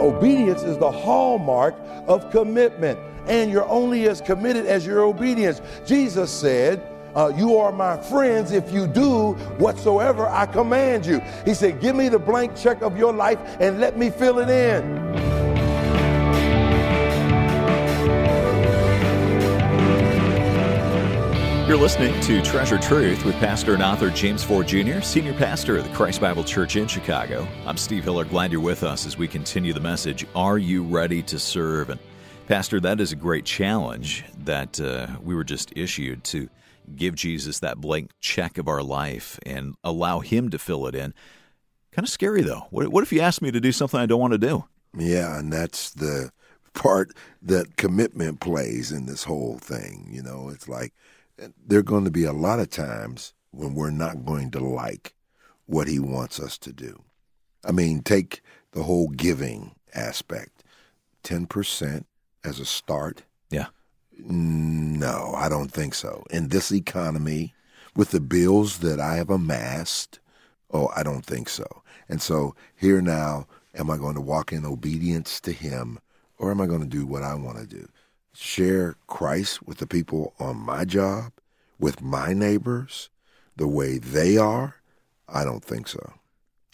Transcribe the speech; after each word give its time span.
obedience 0.00 0.62
is 0.62 0.78
the 0.78 0.90
hallmark 0.90 1.74
of 2.06 2.30
commitment. 2.30 2.98
And 3.26 3.50
you're 3.50 3.68
only 3.68 4.08
as 4.08 4.20
committed 4.20 4.66
as 4.66 4.84
your 4.86 5.00
obedience. 5.00 5.60
Jesus 5.86 6.30
said, 6.30 6.82
uh, 7.14 7.32
You 7.36 7.56
are 7.58 7.72
my 7.72 7.96
friends 7.96 8.52
if 8.52 8.72
you 8.72 8.86
do 8.86 9.32
whatsoever 9.58 10.26
I 10.26 10.46
command 10.46 11.06
you. 11.06 11.20
He 11.44 11.54
said, 11.54 11.80
Give 11.80 11.94
me 11.94 12.08
the 12.08 12.18
blank 12.18 12.56
check 12.56 12.82
of 12.82 12.96
your 12.96 13.12
life 13.12 13.38
and 13.60 13.78
let 13.80 13.96
me 13.96 14.10
fill 14.10 14.38
it 14.38 14.48
in. 14.48 15.29
You're 21.70 21.78
listening 21.78 22.20
to 22.22 22.42
Treasured 22.42 22.82
Truth 22.82 23.24
with 23.24 23.36
Pastor 23.36 23.74
and 23.74 23.82
author 23.84 24.10
James 24.10 24.42
Ford 24.42 24.66
Jr., 24.66 25.00
Senior 25.02 25.34
Pastor 25.34 25.78
of 25.78 25.84
the 25.84 25.94
Christ 25.94 26.20
Bible 26.20 26.42
Church 26.42 26.74
in 26.74 26.88
Chicago. 26.88 27.46
I'm 27.64 27.76
Steve 27.76 28.02
Hiller. 28.02 28.24
Glad 28.24 28.50
you're 28.50 28.60
with 28.60 28.82
us 28.82 29.06
as 29.06 29.16
we 29.16 29.28
continue 29.28 29.72
the 29.72 29.78
message 29.78 30.26
Are 30.34 30.58
you 30.58 30.82
ready 30.82 31.22
to 31.22 31.38
serve? 31.38 31.90
And, 31.90 32.00
Pastor, 32.48 32.80
that 32.80 33.00
is 33.00 33.12
a 33.12 33.16
great 33.16 33.44
challenge 33.44 34.24
that 34.40 34.80
uh, 34.80 35.06
we 35.22 35.36
were 35.36 35.44
just 35.44 35.72
issued 35.76 36.24
to 36.24 36.48
give 36.96 37.14
Jesus 37.14 37.60
that 37.60 37.80
blank 37.80 38.10
check 38.18 38.58
of 38.58 38.66
our 38.66 38.82
life 38.82 39.38
and 39.46 39.76
allow 39.84 40.18
Him 40.18 40.48
to 40.50 40.58
fill 40.58 40.88
it 40.88 40.96
in. 40.96 41.14
Kind 41.92 42.04
of 42.04 42.10
scary, 42.10 42.42
though. 42.42 42.66
What, 42.70 42.88
what 42.88 43.04
if 43.04 43.12
you 43.12 43.20
ask 43.20 43.40
me 43.40 43.52
to 43.52 43.60
do 43.60 43.70
something 43.70 44.00
I 44.00 44.06
don't 44.06 44.18
want 44.18 44.32
to 44.32 44.38
do? 44.38 44.64
Yeah, 44.98 45.38
and 45.38 45.52
that's 45.52 45.92
the 45.92 46.32
part 46.74 47.12
that 47.42 47.76
commitment 47.76 48.40
plays 48.40 48.90
in 48.90 49.06
this 49.06 49.22
whole 49.22 49.58
thing. 49.58 50.08
You 50.10 50.24
know, 50.24 50.50
it's 50.52 50.68
like, 50.68 50.92
there 51.66 51.78
are 51.78 51.82
going 51.82 52.04
to 52.04 52.10
be 52.10 52.24
a 52.24 52.32
lot 52.32 52.60
of 52.60 52.70
times 52.70 53.32
when 53.50 53.74
we're 53.74 53.90
not 53.90 54.24
going 54.24 54.50
to 54.52 54.60
like 54.60 55.14
what 55.66 55.88
he 55.88 55.98
wants 55.98 56.40
us 56.40 56.58
to 56.58 56.72
do. 56.72 57.02
I 57.64 57.72
mean, 57.72 58.02
take 58.02 58.42
the 58.72 58.82
whole 58.82 59.08
giving 59.08 59.74
aspect 59.94 60.64
10% 61.24 62.04
as 62.44 62.58
a 62.58 62.64
start. 62.64 63.22
Yeah. 63.50 63.66
No, 64.18 65.32
I 65.36 65.48
don't 65.48 65.70
think 65.70 65.94
so. 65.94 66.24
In 66.30 66.48
this 66.48 66.72
economy, 66.72 67.54
with 67.96 68.10
the 68.10 68.20
bills 68.20 68.78
that 68.78 69.00
I 69.00 69.16
have 69.16 69.30
amassed, 69.30 70.20
oh, 70.70 70.90
I 70.94 71.02
don't 71.02 71.24
think 71.24 71.48
so. 71.48 71.82
And 72.08 72.20
so 72.20 72.54
here 72.76 73.00
now, 73.00 73.46
am 73.74 73.90
I 73.90 73.96
going 73.96 74.14
to 74.14 74.20
walk 74.20 74.52
in 74.52 74.64
obedience 74.64 75.40
to 75.40 75.52
him 75.52 75.98
or 76.38 76.50
am 76.50 76.60
I 76.60 76.66
going 76.66 76.80
to 76.80 76.86
do 76.86 77.06
what 77.06 77.22
I 77.22 77.34
want 77.34 77.58
to 77.58 77.66
do? 77.66 77.88
Share 78.32 78.96
Christ 79.06 79.66
with 79.66 79.78
the 79.78 79.86
people 79.86 80.34
on 80.38 80.56
my 80.56 80.84
job, 80.84 81.32
with 81.78 82.02
my 82.02 82.32
neighbors, 82.32 83.10
the 83.56 83.68
way 83.68 83.98
they 83.98 84.36
are? 84.36 84.76
I 85.28 85.44
don't 85.44 85.64
think 85.64 85.88
so. 85.88 86.14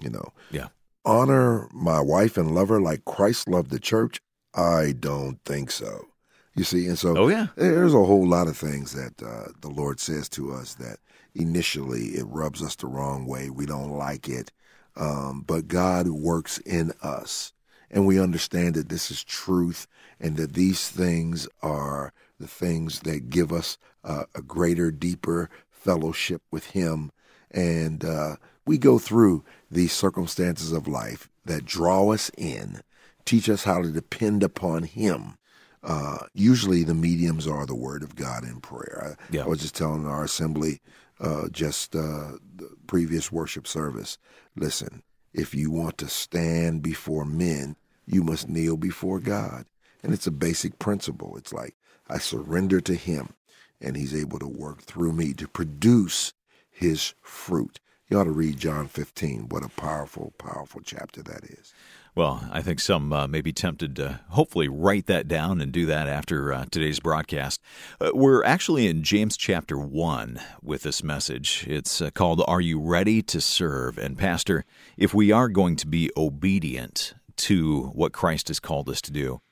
You 0.01 0.11
know. 0.11 0.33
Yeah. 0.51 0.69
Honor 1.05 1.69
my 1.73 2.01
wife 2.01 2.37
and 2.37 2.55
lover 2.55 2.81
like 2.81 3.05
Christ 3.05 3.49
loved 3.49 3.71
the 3.71 3.79
church? 3.79 4.19
I 4.55 4.93
don't 4.99 5.39
think 5.45 5.71
so. 5.71 6.07
You 6.55 6.65
see, 6.65 6.87
and 6.87 6.99
so 6.99 7.17
oh, 7.17 7.29
yeah. 7.29 7.49
there's 7.57 7.93
a 7.93 8.05
whole 8.05 8.27
lot 8.27 8.49
of 8.49 8.57
things 8.57 8.93
that 8.93 9.23
uh, 9.23 9.53
the 9.61 9.69
Lord 9.69 10.01
says 10.01 10.29
to 10.31 10.53
us 10.53 10.75
that 10.75 10.99
initially 11.35 12.17
it 12.17 12.25
rubs 12.25 12.63
us 12.63 12.75
the 12.75 12.87
wrong 12.87 13.27
way. 13.27 13.51
We 13.51 13.67
don't 13.67 13.91
like 13.91 14.29
it. 14.29 14.51
Um, 14.97 15.45
but 15.47 15.69
God 15.69 16.09
works 16.09 16.57
in 16.59 16.93
us 17.03 17.53
and 17.91 18.07
we 18.07 18.21
understand 18.21 18.75
that 18.75 18.89
this 18.89 19.11
is 19.11 19.25
truth 19.25 19.87
and 20.21 20.37
that 20.37 20.55
these 20.55 20.89
things 20.89 21.49
are 21.63 22.13
the 22.39 22.47
things 22.47 23.01
that 23.01 23.31
give 23.31 23.53
us 23.53 23.79
uh, 24.05 24.25
a 24.35 24.43
greater, 24.43 24.91
deeper 24.91 25.51
fellowship 25.71 26.43
with 26.51 26.71
Him. 26.71 27.11
And 27.51 28.05
uh, 28.05 28.37
we 28.67 28.79
go 28.79 28.99
through 28.99 29.45
these 29.71 29.93
circumstances 29.93 30.73
of 30.73 30.89
life 30.89 31.29
that 31.45 31.65
draw 31.65 32.13
us 32.13 32.31
in, 32.37 32.81
teach 33.25 33.49
us 33.49 33.65
how 33.65 33.83
to 33.83 33.91
depend 33.91 34.43
upon 34.43 34.85
Him. 34.85 35.37
Uh, 35.83 36.19
usually 36.35 36.83
the 36.83 36.95
mediums 36.95 37.47
are 37.47 37.65
the 37.65 37.75
Word 37.75 38.03
of 38.03 38.17
God 38.17 38.43
in 38.43 38.61
prayer. 38.61 39.17
I, 39.19 39.35
yeah. 39.35 39.45
I 39.45 39.47
was 39.47 39.61
just 39.61 39.77
telling 39.77 40.07
our 40.07 40.25
assembly 40.25 40.81
uh, 41.21 41.49
just 41.51 41.95
uh, 41.95 42.33
the 42.57 42.71
previous 42.87 43.31
worship 43.33 43.67
service 43.67 44.19
listen, 44.57 45.03
if 45.37 45.55
you 45.55 45.71
want 45.71 45.99
to 45.99 46.09
stand 46.09 46.83
before 46.83 47.27
men, 47.27 47.77
you 48.07 48.23
must 48.23 48.49
kneel 48.49 48.77
before 48.79 49.21
God. 49.21 49.67
And 50.03 50.15
it's 50.15 50.27
a 50.27 50.33
basic 50.33 50.79
principle. 50.79 51.37
It's 51.37 51.53
like 51.53 51.77
I 52.09 52.19
surrender 52.19 52.81
to 52.81 52.95
Him, 52.95 53.35
and 53.81 53.97
He's 53.97 54.15
able 54.15 54.39
to 54.39 54.49
work 54.49 54.83
through 54.83 55.13
me 55.13 55.35
to 55.35 55.47
produce 55.47 56.33
His 56.71 57.13
fruit. 57.21 57.81
You 58.09 58.19
ought 58.19 58.25
to 58.25 58.31
read 58.31 58.59
John 58.59 58.89
15. 58.89 59.51
What 59.51 59.65
a 59.65 59.69
powerful, 59.69 60.33
powerful 60.39 60.81
chapter 60.83 61.23
that 61.25 61.45
is. 61.45 61.75
Well, 62.17 62.49
I 62.51 62.63
think 62.63 62.81
some 62.81 63.13
uh, 63.13 63.27
may 63.27 63.43
be 63.43 63.53
tempted 63.53 63.95
to 63.97 64.21
hopefully 64.31 64.69
write 64.69 65.05
that 65.05 65.29
down 65.29 65.61
and 65.61 65.71
do 65.71 65.85
that 65.85 66.09
after 66.09 66.51
uh, 66.51 66.65
today's 66.71 66.99
broadcast. 66.99 67.61
Uh, 68.01 68.11
we're 68.15 68.43
actually 68.43 68.87
in 68.87 69.03
James 69.03 69.37
chapter 69.37 69.77
1 69.77 70.41
with 70.63 70.83
this 70.83 71.05
message. 71.05 71.67
It's 71.69 72.01
uh, 72.01 72.09
called 72.09 72.43
Are 72.49 72.63
You 72.63 72.81
Ready 72.81 73.21
to 73.25 73.39
Serve? 73.39 73.99
And, 73.99 74.17
Pastor, 74.17 74.65
if 74.97 75.13
we 75.13 75.31
are 75.31 75.51
going 75.51 75.77
to 75.77 75.87
be 75.87 76.11
obedient 76.17 77.13
to 77.37 77.89
what 77.89 78.15
Christ 78.15 78.49
has 78.49 78.61
called 78.61 78.89
us 78.89 79.03
to 79.03 79.13
do, 79.13 79.43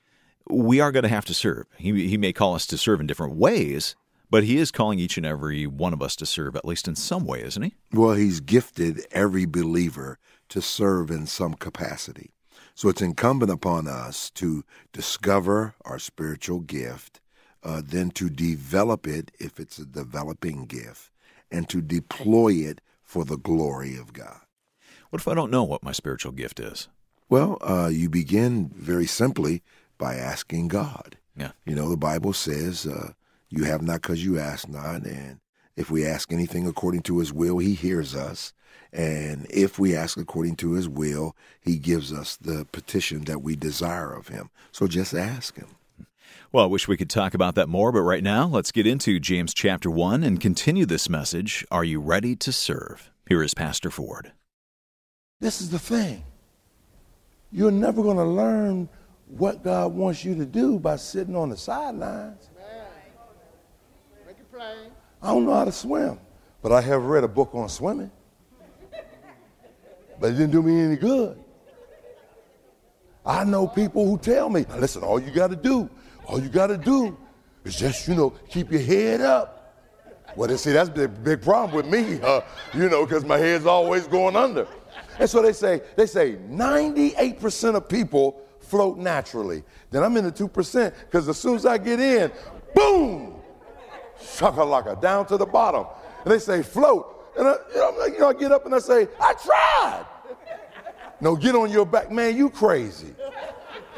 we 0.49 0.79
are 0.79 0.91
going 0.91 1.03
to 1.03 1.09
have 1.09 1.25
to 1.25 1.35
serve. 1.35 1.67
He, 1.77 2.07
he 2.07 2.17
may 2.17 2.33
call 2.33 2.55
us 2.55 2.65
to 2.65 2.79
serve 2.79 2.99
in 2.99 3.05
different 3.05 3.35
ways, 3.35 3.95
but 4.31 4.43
he 4.43 4.57
is 4.57 4.71
calling 4.71 4.97
each 4.97 5.17
and 5.17 5.25
every 5.25 5.67
one 5.67 5.93
of 5.93 6.01
us 6.01 6.15
to 6.15 6.25
serve, 6.25 6.55
at 6.55 6.65
least 6.65 6.87
in 6.87 6.95
some 6.95 7.27
way, 7.27 7.43
isn't 7.43 7.61
he? 7.61 7.75
Well, 7.93 8.15
he's 8.15 8.39
gifted 8.39 9.05
every 9.11 9.45
believer 9.45 10.17
to 10.49 10.63
serve 10.63 11.11
in 11.11 11.27
some 11.27 11.53
capacity. 11.53 12.31
So 12.75 12.89
it's 12.89 13.01
incumbent 13.01 13.51
upon 13.51 13.87
us 13.87 14.29
to 14.31 14.65
discover 14.91 15.75
our 15.85 15.97
spiritual 15.97 16.59
gift, 16.59 17.21
uh, 17.63 17.81
then 17.83 18.11
to 18.11 18.29
develop 18.29 19.07
it 19.07 19.31
if 19.39 19.61
it's 19.61 19.79
a 19.79 19.85
developing 19.85 20.65
gift, 20.65 21.09
and 21.49 21.69
to 21.69 21.81
deploy 21.81 22.51
it 22.53 22.81
for 23.01 23.23
the 23.23 23.37
glory 23.37 23.95
of 23.95 24.11
God. 24.11 24.41
What 25.09 25.21
if 25.21 25.27
I 25.27 25.33
don't 25.33 25.51
know 25.51 25.63
what 25.63 25.83
my 25.83 25.93
spiritual 25.93 26.33
gift 26.33 26.59
is? 26.59 26.89
Well, 27.29 27.57
uh, 27.61 27.89
you 27.91 28.09
begin 28.09 28.69
very 28.75 29.05
simply 29.05 29.63
by 29.97 30.15
asking 30.15 30.67
God. 30.67 31.17
Yeah. 31.37 31.51
You 31.65 31.75
know, 31.75 31.89
the 31.89 31.97
Bible 31.97 32.33
says, 32.33 32.85
uh, 32.85 33.13
you 33.49 33.63
have 33.63 33.81
not 33.81 34.01
because 34.01 34.25
you 34.25 34.37
ask 34.37 34.67
not. 34.67 35.03
And 35.03 35.39
if 35.77 35.89
we 35.89 36.05
ask 36.05 36.33
anything 36.33 36.67
according 36.67 37.03
to 37.03 37.19
his 37.19 37.31
will, 37.31 37.59
he 37.59 37.73
hears 37.73 38.13
us. 38.13 38.51
And 38.93 39.45
if 39.49 39.77
we 39.77 39.95
ask 39.95 40.17
according 40.17 40.55
to 40.57 40.73
his 40.73 40.87
will, 40.87 41.35
he 41.59 41.77
gives 41.77 42.13
us 42.13 42.37
the 42.37 42.65
petition 42.71 43.25
that 43.25 43.41
we 43.41 43.55
desire 43.55 44.13
of 44.13 44.29
him. 44.29 44.49
So 44.71 44.87
just 44.87 45.13
ask 45.13 45.55
him. 45.57 45.75
Well, 46.51 46.63
I 46.63 46.67
wish 46.67 46.87
we 46.87 46.95
could 46.95 47.09
talk 47.09 47.33
about 47.33 47.55
that 47.55 47.67
more, 47.67 47.91
but 47.91 48.01
right 48.01 48.23
now, 48.23 48.47
let's 48.47 48.71
get 48.71 48.87
into 48.87 49.19
James 49.19 49.53
chapter 49.53 49.91
1 49.91 50.23
and 50.23 50.39
continue 50.39 50.85
this 50.85 51.09
message. 51.09 51.65
Are 51.69 51.83
you 51.83 51.99
ready 51.99 52.35
to 52.37 52.53
serve? 52.53 53.11
Here 53.27 53.43
is 53.43 53.53
Pastor 53.53 53.91
Ford. 53.91 54.31
This 55.41 55.59
is 55.59 55.69
the 55.69 55.79
thing. 55.79 56.23
You're 57.51 57.71
never 57.71 58.01
going 58.01 58.17
to 58.17 58.23
learn 58.23 58.87
what 59.27 59.63
God 59.63 59.93
wants 59.93 60.23
you 60.23 60.35
to 60.35 60.45
do 60.45 60.79
by 60.79 60.95
sitting 60.95 61.35
on 61.35 61.49
the 61.49 61.57
sidelines. 61.57 62.49
Make 64.25 64.37
it 64.39 64.51
plain. 64.51 64.91
I 65.21 65.27
don't 65.27 65.45
know 65.45 65.55
how 65.55 65.65
to 65.65 65.71
swim, 65.71 66.19
but 66.61 66.71
I 66.71 66.79
have 66.81 67.03
read 67.03 67.23
a 67.23 67.27
book 67.27 67.49
on 67.53 67.67
swimming. 67.67 68.11
But 70.19 70.31
it 70.31 70.33
didn't 70.33 70.51
do 70.51 70.61
me 70.61 70.81
any 70.81 70.95
good. 70.95 71.37
I 73.25 73.43
know 73.43 73.67
people 73.67 74.05
who 74.05 74.17
tell 74.17 74.49
me, 74.49 74.65
listen, 74.77 75.01
all 75.01 75.19
you 75.19 75.31
got 75.31 75.49
to 75.49 75.55
do, 75.55 75.89
all 76.25 76.39
you 76.39 76.49
got 76.49 76.67
to 76.67 76.77
do 76.77 77.17
is 77.63 77.75
just, 77.75 78.07
you 78.07 78.15
know, 78.15 78.29
keep 78.49 78.71
your 78.71 78.81
head 78.81 79.21
up. 79.21 79.55
Well, 80.35 80.47
they 80.47 80.57
see, 80.57 80.71
that's 80.71 80.89
the 80.89 81.07
big 81.07 81.41
problem 81.41 81.75
with 81.75 81.87
me, 81.87 82.19
uh, 82.23 82.41
you 82.73 82.89
know, 82.89 83.05
because 83.05 83.25
my 83.25 83.37
head's 83.37 83.65
always 83.65 84.07
going 84.07 84.35
under. 84.35 84.67
And 85.19 85.29
so 85.29 85.41
they 85.41 85.53
say, 85.53 85.81
they 85.95 86.05
say 86.05 86.35
98% 86.35 87.75
of 87.75 87.89
people 87.89 88.41
float 88.59 88.97
naturally. 88.97 89.63
Then 89.91 90.03
I'm 90.03 90.15
in 90.17 90.25
the 90.25 90.31
2% 90.31 90.93
because 91.05 91.27
as 91.27 91.37
soon 91.37 91.55
as 91.55 91.65
I 91.65 91.77
get 91.77 91.99
in, 91.99 92.31
boom, 92.73 93.35
shakalaka, 94.19 95.01
down 95.01 95.25
to 95.27 95.37
the 95.37 95.45
bottom. 95.45 95.85
And 96.23 96.33
they 96.33 96.39
say, 96.39 96.61
float. 96.61 97.14
And 97.37 97.47
I, 97.47 97.55
you 97.73 98.19
know, 98.19 98.29
I 98.29 98.33
get 98.33 98.51
up 98.51 98.65
and 98.65 98.75
I 98.75 98.79
say, 98.79 99.07
I 99.19 99.33
tried. 99.33 100.05
No, 101.21 101.35
get 101.35 101.55
on 101.55 101.71
your 101.71 101.85
back. 101.85 102.11
Man, 102.11 102.35
you 102.35 102.49
crazy. 102.49 103.13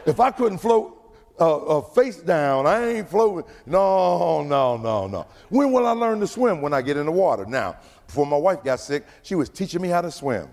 If 0.05 0.19
I 0.19 0.31
couldn't 0.31 0.59
float 0.59 0.93
uh, 1.39 1.57
uh, 1.57 1.81
face 1.81 2.17
down, 2.17 2.65
I 2.65 2.87
ain't 2.87 3.09
floating. 3.09 3.49
No, 3.65 4.43
no, 4.43 4.77
no, 4.77 5.07
no. 5.07 5.27
When 5.49 5.71
will 5.71 5.85
I 5.85 5.91
learn 5.91 6.19
to 6.21 6.27
swim? 6.27 6.61
When 6.61 6.73
I 6.73 6.81
get 6.81 6.97
in 6.97 7.05
the 7.05 7.11
water. 7.11 7.45
Now, 7.45 7.77
before 8.05 8.25
my 8.25 8.37
wife 8.37 8.63
got 8.63 8.79
sick, 8.79 9.05
she 9.23 9.35
was 9.35 9.49
teaching 9.49 9.81
me 9.81 9.89
how 9.89 10.01
to 10.01 10.11
swim. 10.11 10.47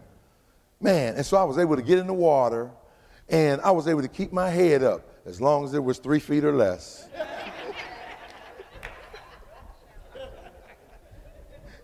Man, 0.81 1.14
and 1.14 1.25
so 1.25 1.36
I 1.36 1.44
was 1.44 1.58
able 1.58 1.76
to 1.76 1.82
get 1.82 1.98
in 1.98 2.06
the 2.06 2.14
water 2.14 2.70
and 3.28 3.60
I 3.62 3.70
was 3.70 3.88
able 3.88 4.02
to 4.02 4.08
keep 4.08 4.32
my 4.32 4.50
head 4.50 4.82
up 4.82 5.02
as 5.25 5.40
long 5.40 5.64
as 5.64 5.75
it 5.75 5.82
was 5.82 5.98
three 5.98 6.19
feet 6.19 6.44
or 6.44 6.52
less. 6.52 7.08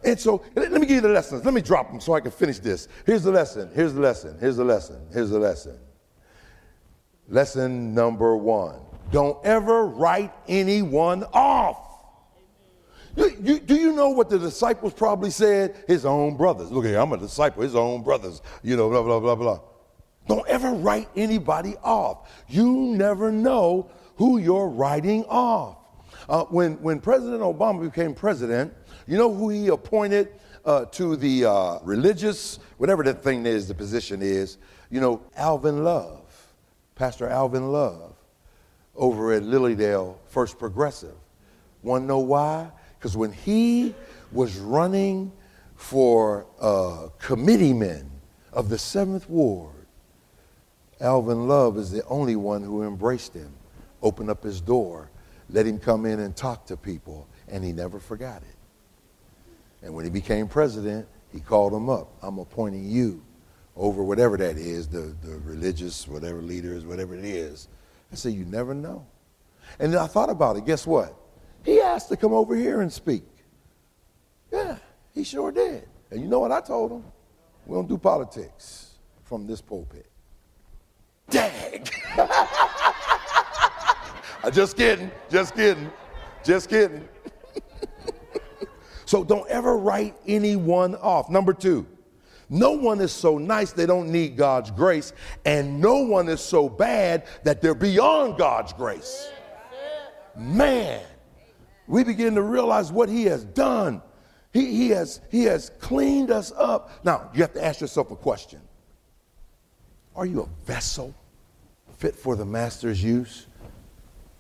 And 0.03 0.19
so, 0.19 0.43
let 0.55 0.73
me 0.73 0.81
give 0.81 0.91
you 0.91 1.01
the 1.01 1.09
lessons. 1.09 1.45
Let 1.45 1.53
me 1.53 1.61
drop 1.61 1.91
them 1.91 2.01
so 2.01 2.15
I 2.15 2.21
can 2.21 2.31
finish 2.31 2.59
this. 2.59 2.89
Here's 3.05 3.23
the 3.23 3.31
lesson. 3.31 3.71
Here's 3.75 3.93
the 3.93 4.01
lesson. 4.01 4.37
Here's 4.41 4.57
the 4.57 4.65
lesson. 4.65 5.07
Here's 5.13 5.31
the 5.31 5.39
lesson. 5.39 5.79
Lesson 7.29 7.95
number 7.95 8.37
one 8.37 8.81
don't 9.11 9.45
ever 9.45 9.87
write 9.87 10.33
anyone 10.49 11.25
off. 11.33 11.89
You, 13.17 13.37
you, 13.43 13.59
do 13.59 13.75
you 13.75 13.93
know 13.93 14.11
what 14.11 14.31
the 14.31 14.39
disciples 14.39 14.93
probably 14.93 15.31
said? 15.31 15.85
His 15.89 16.07
own 16.07 16.37
brothers. 16.37 16.71
Look 16.71 16.85
here, 16.85 16.99
I'm 16.99 17.13
a 17.13 17.17
disciple, 17.17 17.63
his 17.63 17.75
own 17.75 18.03
brothers, 18.03 18.41
you 18.63 18.77
know, 18.77 18.89
blah, 18.89 19.03
blah, 19.03 19.19
blah, 19.19 19.35
blah. 19.35 19.61
Don't 20.29 20.47
ever 20.47 20.71
write 20.71 21.09
anybody 21.17 21.75
off. 21.83 22.31
You 22.49 22.73
never 22.73 23.33
know 23.33 23.91
who 24.17 24.39
you're 24.39 24.69
writing 24.69 25.25
off. 25.25 25.79
Uh, 26.31 26.45
when, 26.45 26.81
when 26.81 27.01
President 27.01 27.43
Obama 27.43 27.83
became 27.83 28.15
president, 28.15 28.73
you 29.09 29.19
know 29.19 29.35
who 29.35 29.49
he 29.49 29.67
appointed 29.67 30.29
uh, 30.65 30.85
to 30.85 31.17
the 31.17 31.45
uh, 31.45 31.81
religious, 31.83 32.61
whatever 32.79 33.03
that 33.03 33.21
thing 33.21 33.45
is, 33.45 33.67
the 33.67 33.75
position 33.75 34.23
is? 34.23 34.57
You 34.91 35.01
know, 35.01 35.21
Alvin 35.37 35.83
Love, 35.83 36.23
Pastor 36.95 37.29
Alvin 37.29 37.73
Love, 37.73 38.15
over 38.95 39.33
at 39.33 39.43
Lilydale 39.43 40.15
First 40.29 40.57
Progressive. 40.57 41.17
Want 41.83 42.05
to 42.05 42.07
know 42.07 42.21
why? 42.21 42.71
Because 42.97 43.17
when 43.17 43.33
he 43.33 43.93
was 44.31 44.57
running 44.59 45.33
for 45.75 46.47
uh, 46.61 47.09
committeeman 47.19 48.09
of 48.53 48.69
the 48.69 48.79
Seventh 48.79 49.29
Ward, 49.29 49.75
Alvin 51.01 51.49
Love 51.49 51.77
is 51.77 51.91
the 51.91 52.05
only 52.05 52.37
one 52.37 52.63
who 52.63 52.85
embraced 52.85 53.35
him, 53.35 53.53
opened 54.01 54.31
up 54.31 54.45
his 54.45 54.61
door, 54.61 55.11
let 55.53 55.67
him 55.67 55.79
come 55.79 56.07
in 56.07 56.21
and 56.21 56.35
talk 56.35 56.67
to 56.67 56.77
people, 56.77 57.29
and 57.49 57.65
he 57.65 57.73
never 57.73 57.99
forgot 57.99 58.43
it. 58.43 58.57
And 59.83 59.95
when 59.95 60.05
he 60.05 60.11
became 60.11 60.49
president, 60.49 61.07
he 61.33 61.41
called 61.41 61.73
him 61.73 61.89
up. 61.89 62.13
I'm 62.23 62.39
appointing 62.39 62.89
you 62.89 63.23
over 63.77 64.03
whatever 64.03 64.37
that 64.37 64.57
is, 64.57 64.89
the, 64.89 65.15
the 65.23 65.39
religious, 65.45 66.07
whatever 66.07 66.43
leaders, 66.43 66.85
whatever 66.85 67.15
it 67.15 67.25
is. 67.25 67.69
I 68.13 68.17
said, 68.17 68.33
You 68.33 68.45
never 68.45 68.75
know. 68.75 69.07
And 69.79 69.93
then 69.93 70.01
I 70.01 70.07
thought 70.07 70.31
about 70.31 70.57
it. 70.57 70.67
Guess 70.67 70.87
what? 70.87 71.15
He 71.65 71.81
asked 71.81 72.09
to 72.09 72.17
come 72.17 72.33
over 72.33 72.57
here 72.57 72.81
and 72.81 72.93
speak. 72.93 73.25
Yeah, 74.53 74.77
he 75.15 75.25
sure 75.25 75.53
did. 75.53 75.87
And 76.11 76.21
you 76.21 76.27
know 76.27 76.41
what 76.41 76.53
I 76.53 76.61
told 76.61 76.91
him? 76.91 77.05
We 77.67 77.75
don't 77.75 77.89
do 77.89 77.99
politics 77.99 78.95
from 79.23 79.47
this 79.47 79.61
pulpit. 79.61 80.07
Dag! 81.29 81.89
I'm 84.43 84.53
just 84.53 84.77
kidding, 84.77 85.11
just 85.31 85.55
kidding, 85.55 85.91
just 86.43 86.69
kidding. 86.71 87.07
so 89.05 89.23
don't 89.23 89.49
ever 89.51 89.77
write 89.77 90.15
anyone 90.27 90.95
off. 90.97 91.29
Number 91.29 91.53
two, 91.53 91.87
no 92.49 92.73
one 92.73 93.01
is 93.01 93.13
so 93.13 93.37
nice 93.37 93.73
they 93.73 93.87
don't 93.87 94.11
need 94.11 94.37
God's 94.37 94.71
grace, 94.71 95.13
and 95.45 95.81
no 95.81 95.99
one 95.99 96.29
is 96.29 96.41
so 96.41 96.69
bad 96.69 97.27
that 97.45 97.61
they're 97.61 97.75
beyond 97.75 98.39
God's 98.39 98.73
grace. 98.73 99.31
Man, 100.37 101.03
we 101.87 102.03
begin 102.03 102.35
to 102.35 102.43
realize 102.43 102.91
what 102.91 103.09
He 103.09 103.25
has 103.25 103.45
done. 103.45 104.01
He, 104.53 104.67
he, 104.75 104.89
has, 104.89 105.21
he 105.31 105.45
has 105.45 105.71
cleaned 105.81 106.31
us 106.31 106.51
up. 106.57 107.05
Now, 107.05 107.31
you 107.35 107.43
have 107.43 107.53
to 107.53 107.65
ask 107.65 107.81
yourself 107.81 108.11
a 108.11 108.17
question 108.17 108.61
Are 110.17 110.27
you 110.27 110.43
a 110.43 110.67
vessel 110.67 111.15
fit 111.99 112.17
for 112.17 112.37
the 112.37 112.47
Master's 112.47 113.05
use? 113.05 113.47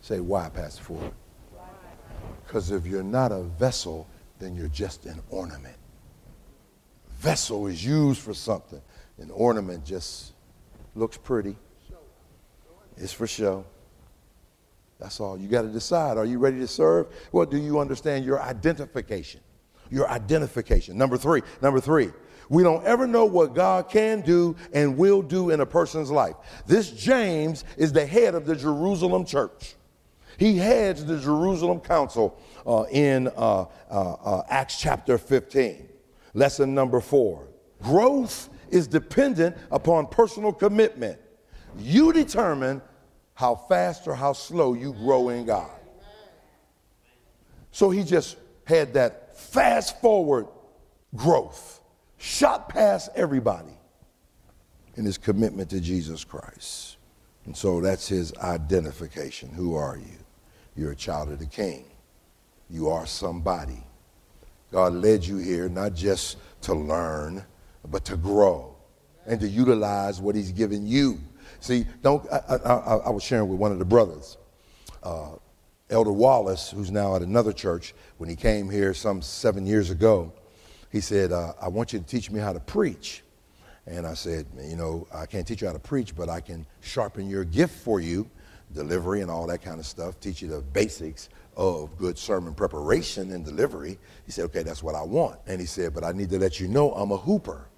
Say, 0.00 0.20
why, 0.20 0.48
Pastor 0.48 0.82
Ford? 0.82 1.12
Because 2.46 2.70
if 2.70 2.86
you're 2.86 3.02
not 3.02 3.32
a 3.32 3.42
vessel, 3.42 4.08
then 4.38 4.54
you're 4.56 4.68
just 4.68 5.06
an 5.06 5.20
ornament 5.30 5.76
vessel 7.20 7.66
is 7.66 7.84
used 7.84 8.20
for 8.20 8.32
something. 8.32 8.80
An 9.18 9.30
ornament 9.30 9.84
just 9.84 10.32
looks 10.94 11.18
pretty. 11.18 11.56
It's 12.96 13.12
for 13.12 13.26
show. 13.26 13.64
That's 14.98 15.20
all. 15.20 15.38
You 15.38 15.46
got 15.46 15.62
to 15.62 15.68
decide. 15.68 16.16
Are 16.16 16.24
you 16.24 16.38
ready 16.38 16.58
to 16.58 16.66
serve? 16.66 17.06
Well, 17.30 17.46
do 17.46 17.58
you 17.58 17.78
understand 17.78 18.24
your 18.24 18.40
identification? 18.40 19.40
Your 19.90 20.08
identification. 20.08 20.96
Number 20.96 21.16
three. 21.16 21.42
Number 21.62 21.80
three. 21.80 22.10
We 22.48 22.62
don't 22.62 22.84
ever 22.84 23.06
know 23.06 23.26
what 23.26 23.54
God 23.54 23.88
can 23.88 24.22
do 24.22 24.56
and 24.72 24.96
will 24.96 25.22
do 25.22 25.50
in 25.50 25.60
a 25.60 25.66
person's 25.66 26.10
life. 26.10 26.34
This 26.66 26.90
James 26.90 27.64
is 27.76 27.92
the 27.92 28.04
head 28.04 28.34
of 28.34 28.44
the 28.44 28.56
Jerusalem 28.56 29.24
church. 29.24 29.76
He 30.40 30.56
heads 30.56 31.04
the 31.04 31.18
Jerusalem 31.18 31.80
council 31.80 32.40
uh, 32.66 32.84
in 32.90 33.28
uh, 33.28 33.30
uh, 33.30 33.66
uh 33.90 34.42
Acts 34.48 34.80
chapter 34.80 35.18
15. 35.18 35.86
Lesson 36.32 36.74
number 36.74 37.00
four 37.00 37.46
growth 37.82 38.48
is 38.70 38.86
dependent 38.86 39.54
upon 39.70 40.06
personal 40.06 40.50
commitment. 40.50 41.20
You 41.78 42.14
determine 42.14 42.80
how 43.34 43.54
fast 43.54 44.08
or 44.08 44.14
how 44.14 44.32
slow 44.32 44.72
you 44.72 44.94
grow 44.94 45.28
in 45.28 45.44
God. 45.44 45.78
So 47.70 47.90
he 47.90 48.02
just 48.02 48.36
had 48.64 48.94
that 48.94 49.38
fast 49.38 50.00
forward 50.00 50.46
growth, 51.16 51.82
shot 52.16 52.70
past 52.70 53.10
everybody 53.14 53.76
in 54.94 55.04
his 55.04 55.18
commitment 55.18 55.68
to 55.68 55.80
Jesus 55.80 56.24
Christ. 56.24 56.96
And 57.44 57.54
so 57.54 57.82
that's 57.82 58.08
his 58.08 58.32
identification. 58.36 59.50
Who 59.50 59.74
are 59.74 59.98
you? 59.98 60.16
You're 60.76 60.92
a 60.92 60.96
child 60.96 61.30
of 61.30 61.38
the 61.38 61.46
king. 61.46 61.84
You 62.68 62.88
are 62.88 63.06
somebody. 63.06 63.84
God 64.72 64.92
led 64.92 65.24
you 65.24 65.38
here 65.38 65.68
not 65.68 65.94
just 65.94 66.36
to 66.62 66.74
learn, 66.74 67.44
but 67.88 68.04
to 68.04 68.16
grow 68.16 68.76
and 69.26 69.40
to 69.40 69.48
utilize 69.48 70.20
what 70.20 70.34
He's 70.34 70.52
given 70.52 70.86
you. 70.86 71.18
See, 71.58 71.86
don't. 72.02 72.26
I, 72.32 72.56
I, 72.64 72.96
I 72.96 73.10
was 73.10 73.22
sharing 73.22 73.48
with 73.48 73.58
one 73.58 73.72
of 73.72 73.78
the 73.78 73.84
brothers, 73.84 74.38
uh, 75.02 75.32
Elder 75.90 76.12
Wallace, 76.12 76.70
who's 76.70 76.90
now 76.90 77.16
at 77.16 77.22
another 77.22 77.52
church. 77.52 77.94
When 78.18 78.28
he 78.28 78.36
came 78.36 78.70
here 78.70 78.94
some 78.94 79.20
seven 79.20 79.66
years 79.66 79.90
ago, 79.90 80.32
he 80.90 81.00
said, 81.00 81.32
uh, 81.32 81.54
"I 81.60 81.68
want 81.68 81.92
you 81.92 81.98
to 81.98 82.04
teach 82.04 82.30
me 82.30 82.40
how 82.40 82.52
to 82.52 82.60
preach." 82.60 83.22
And 83.86 84.06
I 84.06 84.14
said, 84.14 84.46
"You 84.62 84.76
know, 84.76 85.06
I 85.12 85.26
can't 85.26 85.46
teach 85.46 85.60
you 85.60 85.66
how 85.66 85.72
to 85.72 85.80
preach, 85.80 86.14
but 86.14 86.28
I 86.28 86.40
can 86.40 86.64
sharpen 86.80 87.28
your 87.28 87.44
gift 87.44 87.76
for 87.80 88.00
you, 88.00 88.30
delivery 88.72 89.20
and 89.20 89.30
all 89.30 89.46
that 89.46 89.62
kind 89.62 89.78
of 89.78 89.86
stuff. 89.86 90.18
Teach 90.20 90.42
you 90.42 90.48
the 90.48 90.60
basics 90.60 91.28
of 91.56 91.96
good 91.98 92.16
sermon 92.16 92.54
preparation 92.54 93.32
and 93.32 93.44
delivery. 93.44 93.98
He 94.24 94.32
said, 94.32 94.44
okay, 94.46 94.62
that's 94.62 94.82
what 94.82 94.94
I 94.94 95.02
want. 95.02 95.38
And 95.46 95.60
he 95.60 95.66
said, 95.66 95.94
but 95.94 96.04
I 96.04 96.12
need 96.12 96.30
to 96.30 96.38
let 96.38 96.60
you 96.60 96.68
know 96.68 96.92
I'm 96.92 97.10
a 97.10 97.16
hooper. 97.16 97.68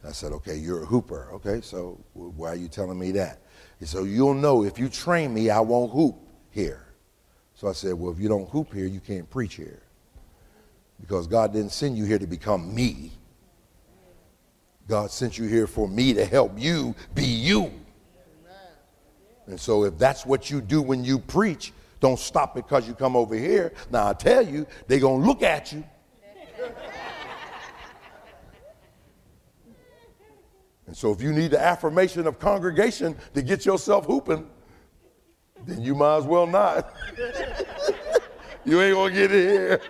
And 0.00 0.08
I 0.08 0.12
said, 0.12 0.32
okay, 0.32 0.56
you're 0.56 0.82
a 0.82 0.86
hooper. 0.86 1.28
Okay, 1.34 1.60
so 1.60 1.98
why 2.14 2.48
are 2.48 2.56
you 2.56 2.68
telling 2.68 2.98
me 2.98 3.12
that? 3.12 3.40
He 3.78 3.86
said, 3.86 4.06
you'll 4.06 4.34
know 4.34 4.64
if 4.64 4.78
you 4.78 4.88
train 4.88 5.34
me, 5.34 5.50
I 5.50 5.60
won't 5.60 5.92
hoop 5.92 6.16
here. 6.50 6.86
So 7.54 7.68
I 7.68 7.72
said, 7.72 7.94
well, 7.94 8.12
if 8.12 8.18
you 8.18 8.28
don't 8.28 8.48
hoop 8.48 8.72
here, 8.72 8.86
you 8.86 9.00
can't 9.00 9.28
preach 9.30 9.54
here. 9.54 9.82
Because 11.00 11.26
God 11.26 11.52
didn't 11.52 11.72
send 11.72 11.96
you 11.96 12.04
here 12.04 12.18
to 12.18 12.26
become 12.26 12.74
me. 12.74 13.12
God 14.88 15.10
sent 15.10 15.38
you 15.38 15.46
here 15.46 15.66
for 15.66 15.88
me 15.88 16.12
to 16.14 16.24
help 16.24 16.52
you 16.56 16.94
be 17.14 17.24
you. 17.24 17.72
And 19.52 19.60
so 19.60 19.84
if 19.84 19.98
that's 19.98 20.24
what 20.24 20.50
you 20.50 20.62
do 20.62 20.80
when 20.80 21.04
you 21.04 21.18
preach, 21.18 21.74
don't 22.00 22.18
stop 22.18 22.54
because 22.54 22.88
you 22.88 22.94
come 22.94 23.14
over 23.14 23.34
here. 23.34 23.74
Now, 23.90 24.08
I 24.08 24.14
tell 24.14 24.40
you, 24.40 24.66
they're 24.88 24.98
going 24.98 25.20
to 25.20 25.26
look 25.26 25.42
at 25.42 25.74
you. 25.74 25.84
and 30.86 30.96
so, 30.96 31.12
if 31.12 31.20
you 31.20 31.34
need 31.34 31.50
the 31.50 31.60
affirmation 31.60 32.26
of 32.26 32.38
congregation 32.38 33.14
to 33.34 33.42
get 33.42 33.66
yourself 33.66 34.06
hooping, 34.06 34.48
then 35.66 35.82
you 35.82 35.94
might 35.94 36.16
as 36.16 36.24
well 36.24 36.46
not. 36.46 36.94
you 38.64 38.80
ain't 38.80 38.94
going 38.94 39.12
to 39.12 39.20
get 39.20 39.32
it 39.32 39.50
here. 39.50 39.80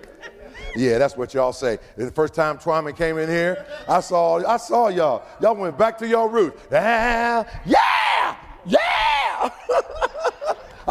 Yeah, 0.75 0.99
that's 0.99 1.17
what 1.17 1.33
y'all 1.35 1.53
say. 1.53 1.79
The 1.97 2.11
first 2.11 2.35
time 2.35 2.59
Twyman 2.59 2.97
came 2.97 3.17
in 3.17 3.29
here, 3.29 3.65
I 3.89 4.01
saw, 4.01 4.45
I 4.45 4.57
saw 4.57 4.89
y'all. 4.89 5.25
Y'all 5.41 5.55
went 5.55 5.79
back 5.79 5.99
to 5.99 6.09
your 6.09 6.29
roots. 6.29 6.61
Ah, 6.73 7.47
yeah, 7.65 8.37
yeah. 8.67 8.92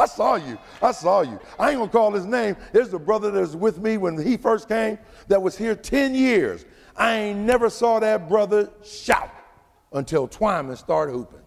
I 0.01 0.07
saw 0.07 0.35
you. 0.35 0.57
I 0.81 0.91
saw 0.93 1.21
you. 1.21 1.39
I 1.59 1.69
ain't 1.69 1.79
gonna 1.79 1.91
call 1.91 2.11
his 2.11 2.25
name. 2.25 2.57
There's 2.73 2.91
a 2.91 2.99
brother 2.99 3.29
that 3.29 3.39
was 3.39 3.55
with 3.55 3.77
me 3.77 3.97
when 3.97 4.19
he 4.19 4.35
first 4.35 4.67
came 4.67 4.97
that 5.27 5.39
was 5.39 5.55
here 5.55 5.75
10 5.75 6.15
years. 6.15 6.65
I 6.95 7.13
ain't 7.13 7.39
never 7.39 7.69
saw 7.69 7.99
that 7.99 8.27
brother 8.27 8.71
shout 8.83 9.29
until 9.93 10.27
Twyman 10.27 10.75
started 10.75 11.11
hooping. 11.11 11.39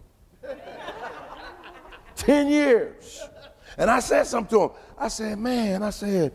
10 2.15 2.47
years. 2.47 3.21
And 3.77 3.91
I 3.91 3.99
said 3.99 4.23
something 4.23 4.57
to 4.57 4.63
him. 4.63 4.69
I 4.97 5.09
said, 5.09 5.37
man, 5.37 5.83
I 5.83 5.89
said, 5.89 6.31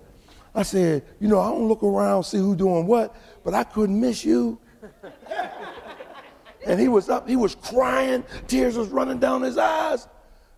I 0.55 0.63
said, 0.63 1.03
you 1.21 1.29
know, 1.29 1.41
I 1.41 1.49
don't 1.49 1.69
look 1.69 1.83
around, 1.83 2.25
see 2.25 2.37
who 2.37 2.55
doing 2.55 2.87
what, 2.87 3.17
but 3.45 3.55
I 3.55 3.65
couldn't 3.65 3.99
miss 3.99 4.27
you. 4.27 4.59
and 6.67 6.79
he 6.79 6.89
was 6.89 7.09
up, 7.09 7.27
he 7.27 7.37
was 7.37 7.55
crying, 7.55 8.25
tears 8.47 8.77
was 8.77 8.89
running 8.89 9.19
down 9.19 9.41
his 9.41 9.57
eyes. 9.57 10.07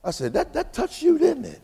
I 0.04 0.10
said, 0.10 0.32
that, 0.32 0.52
that 0.54 0.72
touched 0.72 1.02
you, 1.02 1.18
didn't 1.18 1.44
it? 1.44 1.60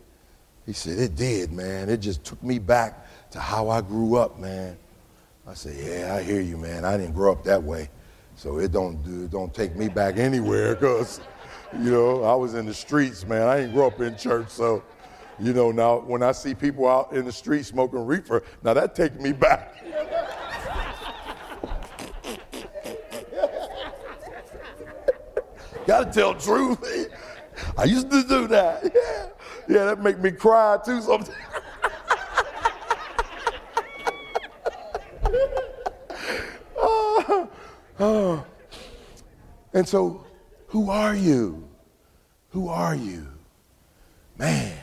He 0.65 0.73
said, 0.73 0.99
it 0.99 1.15
did, 1.15 1.51
man. 1.51 1.89
It 1.89 1.97
just 1.97 2.23
took 2.23 2.41
me 2.43 2.59
back 2.59 3.05
to 3.31 3.39
how 3.39 3.69
I 3.69 3.81
grew 3.81 4.15
up, 4.15 4.39
man. 4.39 4.77
I 5.47 5.53
said, 5.53 5.75
yeah, 5.77 6.15
I 6.15 6.21
hear 6.23 6.41
you, 6.41 6.57
man. 6.57 6.85
I 6.85 6.97
didn't 6.97 7.13
grow 7.13 7.31
up 7.31 7.43
that 7.45 7.61
way. 7.61 7.89
So 8.35 8.59
it 8.59 8.71
don't, 8.71 9.05
it 9.05 9.31
don't 9.31 9.53
take 9.53 9.75
me 9.75 9.89
back 9.89 10.17
anywhere 10.17 10.75
because 10.75 11.19
You 11.73 11.91
know, 11.91 12.23
I 12.23 12.33
was 12.33 12.55
in 12.55 12.65
the 12.65 12.73
streets, 12.73 13.27
man. 13.27 13.43
I 13.43 13.57
didn't 13.57 13.73
grow 13.73 13.85
up 13.87 14.01
in 14.01 14.17
church, 14.17 14.49
so 14.49 14.81
you 15.39 15.53
know, 15.53 15.71
now 15.71 15.99
when 15.99 16.23
I 16.23 16.31
see 16.31 16.55
people 16.55 16.87
out 16.87 17.13
in 17.13 17.25
the 17.25 17.31
street 17.31 17.63
smoking 17.65 18.05
reefer, 18.05 18.43
now 18.63 18.73
that 18.73 18.95
takes 18.95 19.15
me 19.19 19.31
back. 19.33 19.75
Gotta 25.85 26.11
tell 26.11 26.33
truth. 26.33 26.83
I 27.79 27.85
used 27.85 28.11
to 28.11 28.23
do 28.23 28.47
that. 28.47 28.83
Yeah, 28.93 29.27
yeah 29.77 29.85
that 29.85 30.01
make 30.03 30.19
me 30.19 30.31
cry 30.31 30.77
too 30.83 31.01
sometimes. 31.01 31.29
oh, 36.77 37.49
oh. 37.99 38.45
And 39.73 39.87
so, 39.87 40.25
who 40.67 40.89
are 40.89 41.15
you? 41.15 41.69
Who 42.49 42.67
are 42.67 42.95
you? 42.95 43.27
Man, 44.37 44.77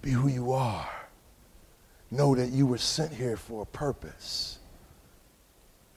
be 0.00 0.10
who 0.10 0.28
you 0.28 0.52
are. 0.52 0.88
Know 2.10 2.34
that 2.34 2.50
you 2.50 2.66
were 2.66 2.78
sent 2.78 3.12
here 3.12 3.36
for 3.36 3.62
a 3.62 3.66
purpose. 3.66 4.58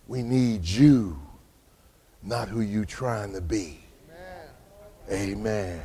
We 0.08 0.22
need 0.22 0.66
you, 0.66 1.18
not 2.22 2.50
who 2.50 2.60
you 2.62 2.84
trying 2.86 3.34
to 3.34 3.42
be. 3.42 3.80
Amen. 5.10 5.30
Amen. 5.38 5.82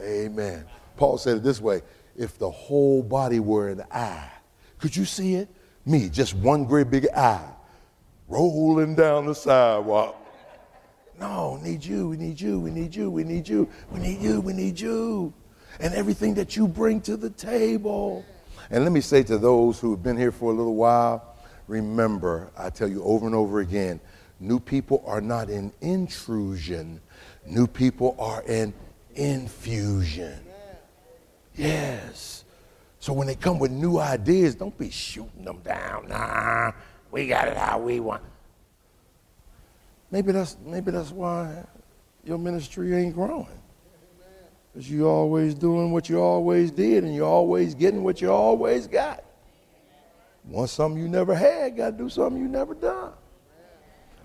Amen. 0.00 0.64
Paul 0.96 1.18
said 1.18 1.38
it 1.38 1.42
this 1.42 1.60
way 1.60 1.82
if 2.16 2.38
the 2.38 2.50
whole 2.50 3.02
body 3.02 3.40
were 3.40 3.68
an 3.68 3.84
eye, 3.92 4.30
could 4.78 4.96
you 4.96 5.04
see 5.04 5.36
it? 5.36 5.48
Me, 5.86 6.08
just 6.08 6.34
one 6.34 6.64
great 6.64 6.90
big 6.90 7.08
eye 7.16 7.48
rolling 8.28 8.94
down 8.94 9.26
the 9.26 9.34
sidewalk. 9.34 10.16
No, 11.18 11.56
need 11.62 11.84
you, 11.84 12.10
we 12.10 12.16
need 12.16 12.40
you, 12.40 12.60
we 12.60 12.70
need 12.70 12.94
you, 12.94 13.10
we 13.10 13.24
need 13.24 13.48
you, 13.48 13.68
we 13.90 13.98
need 13.98 14.20
you, 14.20 14.40
we 14.40 14.52
need 14.52 14.78
you 14.78 15.32
and 15.80 15.94
everything 15.94 16.34
that 16.34 16.56
you 16.56 16.66
bring 16.66 17.00
to 17.02 17.16
the 17.16 17.30
table. 17.30 18.24
And 18.70 18.84
let 18.84 18.92
me 18.92 19.00
say 19.00 19.22
to 19.24 19.38
those 19.38 19.80
who 19.80 19.92
have 19.92 20.02
been 20.02 20.16
here 20.16 20.32
for 20.32 20.52
a 20.52 20.54
little 20.54 20.74
while, 20.74 21.36
remember, 21.66 22.50
I 22.56 22.70
tell 22.70 22.88
you 22.88 23.02
over 23.02 23.26
and 23.26 23.34
over 23.34 23.60
again, 23.60 24.00
new 24.40 24.60
people 24.60 25.02
are 25.06 25.20
not 25.20 25.48
an 25.48 25.72
intrusion, 25.80 27.00
new 27.46 27.66
people 27.66 28.16
are 28.18 28.42
an 28.48 28.74
infusion. 29.18 30.38
Yes. 31.56 32.44
So 33.00 33.12
when 33.12 33.26
they 33.26 33.34
come 33.34 33.58
with 33.58 33.70
new 33.70 33.98
ideas, 33.98 34.54
don't 34.54 34.76
be 34.78 34.90
shooting 34.90 35.44
them 35.44 35.58
down. 35.64 36.08
Nah, 36.08 36.72
we 37.10 37.26
got 37.26 37.48
it 37.48 37.56
how 37.56 37.78
we 37.78 38.00
want. 38.00 38.22
Maybe 40.10 40.32
that's 40.32 40.56
maybe 40.64 40.90
that's 40.90 41.10
why 41.10 41.64
your 42.24 42.38
ministry 42.38 42.94
ain't 42.94 43.14
growing. 43.14 43.46
Because 44.72 44.90
you 44.90 45.08
always 45.08 45.54
doing 45.54 45.90
what 45.90 46.08
you 46.08 46.20
always 46.20 46.70
did 46.70 47.04
and 47.04 47.14
you're 47.14 47.26
always 47.26 47.74
getting 47.74 48.04
what 48.04 48.20
you 48.20 48.30
always 48.30 48.86
got. 48.86 49.24
Want 50.44 50.70
something 50.70 51.00
you 51.00 51.08
never 51.08 51.34
had, 51.34 51.76
got 51.76 51.90
to 51.90 51.96
do 51.96 52.08
something 52.08 52.40
you 52.40 52.48
never 52.48 52.74
done. 52.74 53.12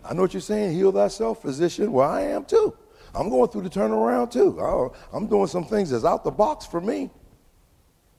I 0.06 0.14
know 0.14 0.22
what 0.22 0.34
you're 0.34 0.42
saying, 0.42 0.76
heal 0.76 0.92
thyself, 0.92 1.42
physician. 1.42 1.92
Well, 1.92 2.10
I 2.10 2.22
am 2.22 2.46
too. 2.46 2.76
I'm 3.16 3.30
going 3.30 3.50
through 3.50 3.64
the 3.64 3.70
turnaround 3.70 4.32
too. 4.32 4.60
I'm 5.12 5.28
doing 5.28 5.48
some 5.48 5.66
things 5.66 5.90
that's 5.90 6.06
out 6.06 6.24
the 6.24 6.32
box 6.32 6.66
for 6.66 6.82
me. 6.82 7.10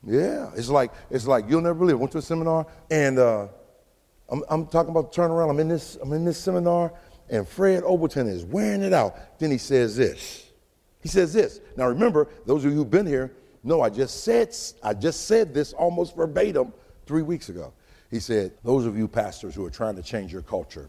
Yeah, 0.06 0.50
it's 0.54 0.68
like 0.68 0.92
it's 1.10 1.26
like 1.26 1.46
you'll 1.48 1.62
never 1.62 1.78
believe. 1.78 1.96
I 1.96 1.98
went 1.98 2.12
to 2.12 2.18
a 2.18 2.22
seminar 2.22 2.66
and 2.90 3.18
uh, 3.18 3.48
I'm, 4.28 4.42
I'm 4.48 4.66
talking 4.66 4.90
about 4.90 5.12
the 5.12 5.22
turnaround. 5.22 5.50
I'm 5.50 5.60
in 5.60 5.68
this 5.68 5.96
I'm 6.00 6.12
in 6.12 6.24
this 6.24 6.38
seminar 6.38 6.92
and 7.30 7.48
Fred 7.48 7.82
Overton 7.84 8.26
is 8.26 8.44
wearing 8.44 8.82
it 8.82 8.92
out. 8.92 9.38
Then 9.38 9.50
he 9.50 9.58
says 9.58 9.96
this. 9.96 10.50
He 11.00 11.08
says 11.08 11.32
this. 11.32 11.60
Now 11.76 11.88
remember, 11.88 12.28
those 12.46 12.64
of 12.64 12.70
you 12.70 12.76
who've 12.76 12.90
been 12.90 13.06
here 13.06 13.32
know 13.62 13.80
I 13.80 13.88
just 13.88 14.24
said 14.24 14.54
I 14.82 14.92
just 14.94 15.26
said 15.26 15.54
this 15.54 15.72
almost 15.72 16.14
verbatim 16.14 16.72
three 17.06 17.22
weeks 17.22 17.48
ago. 17.48 17.72
He 18.10 18.20
said, 18.20 18.52
those 18.62 18.86
of 18.86 18.96
you 18.96 19.08
pastors 19.08 19.54
who 19.56 19.64
are 19.64 19.70
trying 19.70 19.96
to 19.96 20.02
change 20.02 20.32
your 20.32 20.42
culture, 20.42 20.88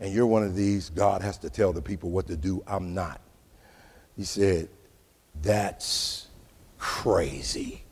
and 0.00 0.14
you're 0.14 0.26
one 0.26 0.42
of 0.42 0.56
these, 0.56 0.88
God 0.88 1.20
has 1.20 1.36
to 1.38 1.50
tell 1.50 1.74
the 1.74 1.82
people 1.82 2.10
what 2.10 2.26
to 2.28 2.36
do. 2.36 2.62
I'm 2.66 2.94
not. 2.94 3.20
He 4.16 4.24
said, 4.24 4.68
that's 5.42 6.28
crazy. 6.78 7.82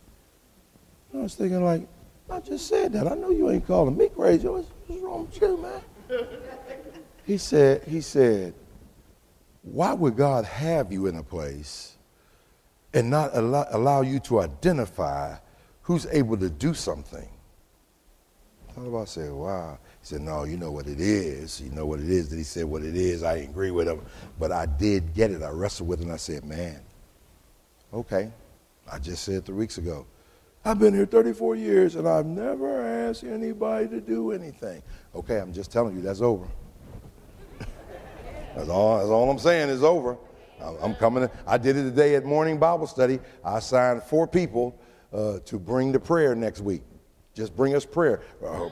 I 1.15 1.19
was 1.19 1.35
thinking 1.35 1.65
like, 1.65 1.87
I 2.31 2.41
just 2.41 2.67
said 2.69 2.93
that. 2.93 3.07
I 3.07 3.15
know 3.15 3.31
you 3.31 3.51
ain't 3.51 3.67
calling 3.67 3.97
me 3.97 4.09
crazy. 4.09 4.49
What's, 4.49 4.69
what's 4.87 5.03
wrong 5.03 5.27
with 5.27 5.41
you, 5.41 5.57
man? 5.59 6.27
he 7.27 7.37
said, 7.37 7.83
he 7.85 8.01
said, 8.01 8.55
why 9.63 9.93
would 9.93 10.17
God 10.17 10.45
have 10.45 10.93
you 10.93 11.07
in 11.07 11.17
a 11.17 11.23
place 11.23 11.97
and 12.95 13.11
not 13.11 13.31
allow, 13.35 13.67
allow 13.71 14.01
you 14.01 14.19
to 14.21 14.41
identify 14.41 15.37
who's 15.83 16.07
able 16.07 16.37
to 16.39 16.49
do 16.49 16.75
something? 16.75 17.29
I 18.69 18.73
thought 18.73 18.87
about 18.87 19.09
saying, 19.09 19.37
wow. 19.37 19.79
He 20.03 20.09
said, 20.09 20.21
no, 20.23 20.43
you 20.43 20.57
know 20.57 20.73
what 20.73 20.89
it 20.89 21.01
is. 21.01 21.61
You 21.61 21.71
know 21.71 21.87
what 21.87 22.01
it 22.01 22.11
is. 22.11 22.29
That 22.29 22.37
he 22.37 22.43
said 22.43 22.65
what 22.65 22.83
it 22.83 22.97
is. 22.97 23.23
I 23.23 23.37
agree 23.37 23.71
with 23.71 23.87
him. 23.87 24.01
But 24.37 24.51
I 24.51 24.67
did 24.67 25.15
get 25.15 25.31
it. 25.31 25.43
I 25.43 25.51
wrestled 25.51 25.89
with 25.89 26.01
it 26.01 26.05
and 26.05 26.13
I 26.13 26.17
said, 26.17 26.45
man, 26.45 26.81
okay. 27.95 28.33
I 28.91 28.99
just 28.99 29.23
said 29.23 29.47
three 29.47 29.55
weeks 29.55 29.79
ago. 29.79 30.05
I've 30.65 30.81
been 30.81 30.93
here 30.93 31.07
34 31.07 31.55
years 31.55 31.95
and 31.95 32.09
I've 32.09 32.27
never 32.27 32.85
asked 32.85 33.23
anybody 33.23 33.89
to 33.89 34.01
do 34.01 34.33
anything. 34.33 34.83
Okay, 35.15 35.39
I'm 35.39 35.53
just 35.53 35.71
telling 35.71 35.95
you, 35.95 36.03
that's 36.03 36.21
over. 36.21 36.47
That's 38.57 38.69
all, 38.69 38.99
that's 38.99 39.09
all 39.09 39.31
I'm 39.31 39.39
saying 39.39 39.71
is 39.71 39.83
over. 39.83 40.19
I'm 40.83 40.95
coming. 40.95 41.29
I 41.47 41.59
did 41.59 41.77
it 41.77 41.85
today 41.85 42.15
at 42.17 42.25
morning 42.25 42.59
Bible 42.59 42.87
study. 42.87 43.19
I 43.45 43.59
assigned 43.59 44.03
four 44.03 44.27
people 44.27 44.79
uh, 45.13 45.39
to 45.47 45.59
bring 45.59 45.91
the 45.91 45.99
prayer 45.99 46.35
next 46.35 46.61
week. 46.61 46.83
Just 47.35 47.57
bring 47.57 47.75
us 47.75 47.85
prayer. 47.85 48.21
Uh, 48.45 48.69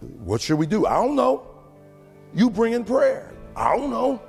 what 0.00 0.40
should 0.40 0.58
we 0.58 0.66
do? 0.66 0.86
I 0.86 0.94
don't 0.94 1.16
know. 1.16 1.46
You 2.34 2.50
bring 2.50 2.72
in 2.72 2.84
prayer. 2.84 3.32
I 3.54 3.76
don't 3.76 3.90
know. 3.90 4.22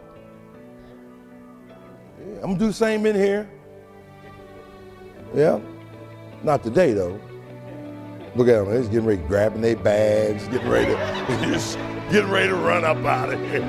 I'm 2.35 2.41
gonna 2.41 2.59
do 2.59 2.67
the 2.67 2.73
same 2.73 3.05
in 3.05 3.15
here. 3.15 3.49
Yeah, 5.33 5.59
not 6.43 6.63
today 6.63 6.93
though. 6.93 7.19
Look 8.35 8.47
at 8.47 8.65
them. 8.65 8.69
They're 8.69 8.83
getting 8.83 9.05
ready, 9.05 9.21
grabbing 9.23 9.61
their 9.61 9.75
bags, 9.75 10.47
getting 10.47 10.67
ready 10.67 10.91
to, 10.93 11.51
just 11.51 11.77
getting 12.11 12.31
ready 12.31 12.49
to 12.49 12.55
run 12.55 12.83
up 12.83 12.97
out 12.97 13.31
of 13.31 13.39
here. 13.39 13.61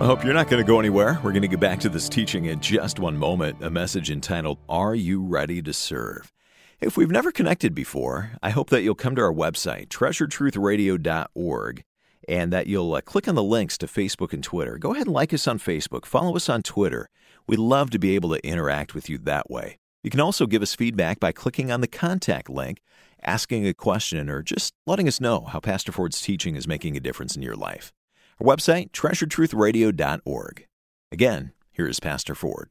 I 0.00 0.06
hope 0.06 0.24
you're 0.24 0.34
not 0.34 0.48
going 0.48 0.62
to 0.62 0.66
go 0.66 0.80
anywhere. 0.80 1.20
We're 1.22 1.32
going 1.32 1.42
to 1.42 1.48
get 1.48 1.60
back 1.60 1.78
to 1.80 1.88
this 1.88 2.08
teaching 2.08 2.46
in 2.46 2.60
just 2.60 2.98
one 2.98 3.18
moment, 3.18 3.62
a 3.62 3.70
message 3.70 4.10
entitled, 4.10 4.58
Are 4.68 4.94
You 4.94 5.22
Ready 5.22 5.60
to 5.62 5.74
Serve? 5.74 6.32
If 6.80 6.96
we've 6.96 7.10
never 7.10 7.30
connected 7.30 7.74
before, 7.74 8.30
I 8.42 8.48
hope 8.48 8.70
that 8.70 8.80
you'll 8.80 8.94
come 8.94 9.14
to 9.16 9.20
our 9.20 9.34
website, 9.34 9.88
treasuredtruthradio.org, 9.88 11.84
and 12.26 12.52
that 12.54 12.66
you'll 12.68 12.94
uh, 12.94 13.02
click 13.02 13.28
on 13.28 13.34
the 13.34 13.42
links 13.42 13.76
to 13.78 13.86
Facebook 13.86 14.32
and 14.32 14.42
Twitter. 14.42 14.78
Go 14.78 14.94
ahead 14.94 15.06
and 15.06 15.12
like 15.14 15.34
us 15.34 15.46
on 15.46 15.58
Facebook, 15.58 16.06
follow 16.06 16.34
us 16.36 16.48
on 16.48 16.62
Twitter. 16.62 17.10
We'd 17.46 17.58
love 17.58 17.90
to 17.90 17.98
be 17.98 18.14
able 18.14 18.30
to 18.30 18.46
interact 18.46 18.94
with 18.94 19.10
you 19.10 19.18
that 19.18 19.50
way. 19.50 19.76
You 20.02 20.08
can 20.08 20.20
also 20.20 20.46
give 20.46 20.62
us 20.62 20.74
feedback 20.74 21.20
by 21.20 21.32
clicking 21.32 21.70
on 21.70 21.82
the 21.82 21.86
contact 21.86 22.48
link, 22.48 22.80
asking 23.22 23.66
a 23.66 23.74
question, 23.74 24.30
or 24.30 24.42
just 24.42 24.72
letting 24.86 25.06
us 25.06 25.20
know 25.20 25.40
how 25.40 25.60
Pastor 25.60 25.92
Ford's 25.92 26.22
teaching 26.22 26.56
is 26.56 26.66
making 26.66 26.96
a 26.96 27.00
difference 27.00 27.36
in 27.36 27.42
your 27.42 27.56
life. 27.56 27.92
Our 28.40 28.46
website, 28.46 28.92
treasuredtruthradio.org. 28.92 30.66
Again, 31.12 31.52
here 31.72 31.86
is 31.86 32.00
Pastor 32.00 32.34
Ford. 32.34 32.70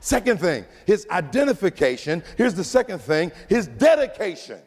Second 0.00 0.40
thing, 0.40 0.64
his 0.86 1.06
identification. 1.10 2.22
Here's 2.36 2.54
the 2.54 2.64
second 2.64 3.00
thing, 3.00 3.30
his 3.48 3.68
dedication. 3.68 4.58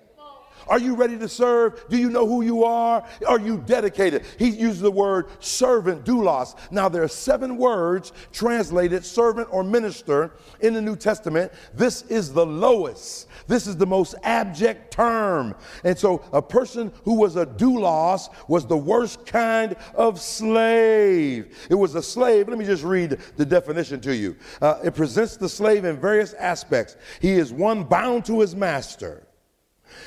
Are 0.68 0.80
you 0.80 0.96
ready 0.96 1.18
to 1.18 1.30
serve? 1.30 1.86
Do 1.90 1.98
you 1.98 2.10
know 2.10 2.28
who 2.28 2.42
you 2.42 2.64
are? 2.64 3.06
Are 3.28 3.40
you 3.40 3.58
dedicated? 3.66 4.26
He 4.38 4.50
uses 4.50 4.82
the 4.82 4.92
word 4.92 5.28
servant, 5.40 6.06
doulos. 6.06 6.56
Now, 6.72 6.90
there 6.90 7.04
are 7.04 7.08
seven 7.08 7.58
words 7.58 8.14
translated 8.32 9.06
servant 9.06 9.48
or 9.52 9.64
minister 9.64 10.32
in 10.62 10.74
the 10.74 10.82
New 10.82 10.96
Testament. 10.96 11.52
This 11.74 12.02
is 12.04 12.34
the 12.34 12.46
lowest, 12.46 13.28
this 13.48 13.68
is 13.68 13.78
the 13.78 13.86
most 13.86 14.16
abject 14.24 14.92
term. 14.92 15.56
And 15.84 15.98
so, 15.98 16.24
a 16.32 16.42
person 16.42 16.92
who 17.04 17.16
was 17.16 17.36
a 17.36 17.46
doulos 17.46 18.30
was 18.48 18.66
the 18.66 18.78
worst 18.78 19.26
kind 19.26 19.76
of 19.96 20.20
slave. 20.20 21.56
It 21.70 21.76
was 21.76 21.96
a 21.96 22.02
slave. 22.02 22.48
Let 22.48 22.58
me 22.58 22.66
just 22.66 22.84
read 22.84 23.20
the 23.38 23.46
definition 23.46 24.00
to 24.02 24.16
you. 24.16 24.36
Uh, 24.62 24.80
it 24.84 24.96
presents 24.96 25.38
the 25.38 25.50
slave 25.50 25.86
in 25.86 25.98
various 26.00 26.34
aspects. 26.34 26.96
He 27.22 27.34
is 27.34 27.54
one 27.54 27.84
bound 27.84 28.26
to 28.26 28.40
his 28.40 28.56
master. 28.56 29.28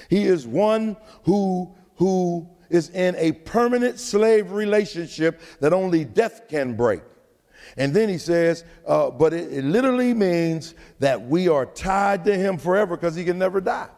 He 0.09 0.25
is 0.25 0.47
one 0.47 0.97
who, 1.25 1.75
who 1.97 2.49
is 2.71 2.91
in 2.91 3.17
a 3.17 3.33
permanent 3.33 3.99
slave 3.99 4.53
relationship 4.53 5.41
that 5.61 5.73
only 5.73 6.05
death 6.05 6.43
can 6.49 6.75
break. 6.75 7.03
And 7.77 7.95
then 7.95 8.09
he 8.09 8.19
says, 8.19 8.65
uh, 8.87 9.11
but 9.11 9.33
it, 9.33 9.53
it 9.53 9.65
literally 9.65 10.15
means 10.15 10.75
that 10.99 11.21
we 11.21 11.49
are 11.49 11.67
tied 11.67 12.25
to 12.25 12.35
him 12.35 12.59
forever 12.59 12.97
because 12.97 13.15
he 13.15 13.25
can 13.25 13.39
never 13.39 13.61
die. 13.61 13.89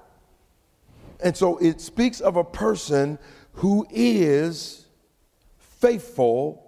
And 1.23 1.37
so 1.37 1.59
it 1.59 1.81
speaks 1.81 2.21
of 2.21 2.37
a 2.37 2.45
person 2.45 3.19
who 3.55 3.87
is 3.91 4.87
faithful 5.59 6.67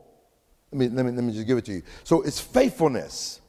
Let 0.72 0.78
me, 0.78 0.88
let 0.88 1.04
me, 1.04 1.12
let 1.12 1.24
me 1.24 1.32
just 1.32 1.46
give 1.46 1.58
it 1.58 1.64
to 1.66 1.72
you. 1.72 1.82
So 2.04 2.22
it's 2.22 2.40
faithfulness. 2.40 3.40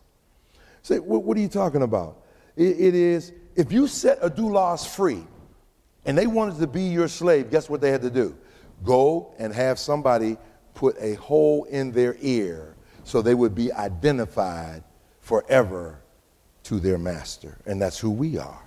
Say, 0.82 1.00
what, 1.00 1.24
what 1.24 1.38
are 1.38 1.39
you 1.39 1.48
talking 1.48 1.82
about? 1.82 2.24
It, 2.56 2.80
it 2.80 2.96
is, 2.96 3.32
if 3.56 3.72
you 3.72 3.88
set 3.88 4.18
a 4.22 4.30
doulos 4.30 4.86
free 4.88 5.24
and 6.05 6.17
they 6.17 6.27
wanted 6.27 6.60
to 6.60 6.67
be 6.67 6.83
your 6.83 7.07
slave, 7.07 7.50
guess 7.50 7.69
what 7.69 7.81
they 7.81 7.91
had 7.91 8.01
to 8.01 8.10
do? 8.10 8.36
Go 8.83 9.33
and 9.39 9.53
have 9.53 9.79
somebody 9.79 10.38
put 10.74 10.95
a 11.00 11.13
hole 11.15 11.63
in 11.65 11.91
their 11.91 12.17
ear 12.19 12.75
so 13.03 13.22
they 13.22 13.36
would 13.36 13.55
be 13.55 13.72
identified 13.72 14.83
forever 15.22 16.00
to 16.63 16.79
their 16.79 16.98
master. 16.98 17.57
And 17.65 17.81
that's 17.81 18.00
who 18.00 18.10
we 18.10 18.38
are. 18.38 18.63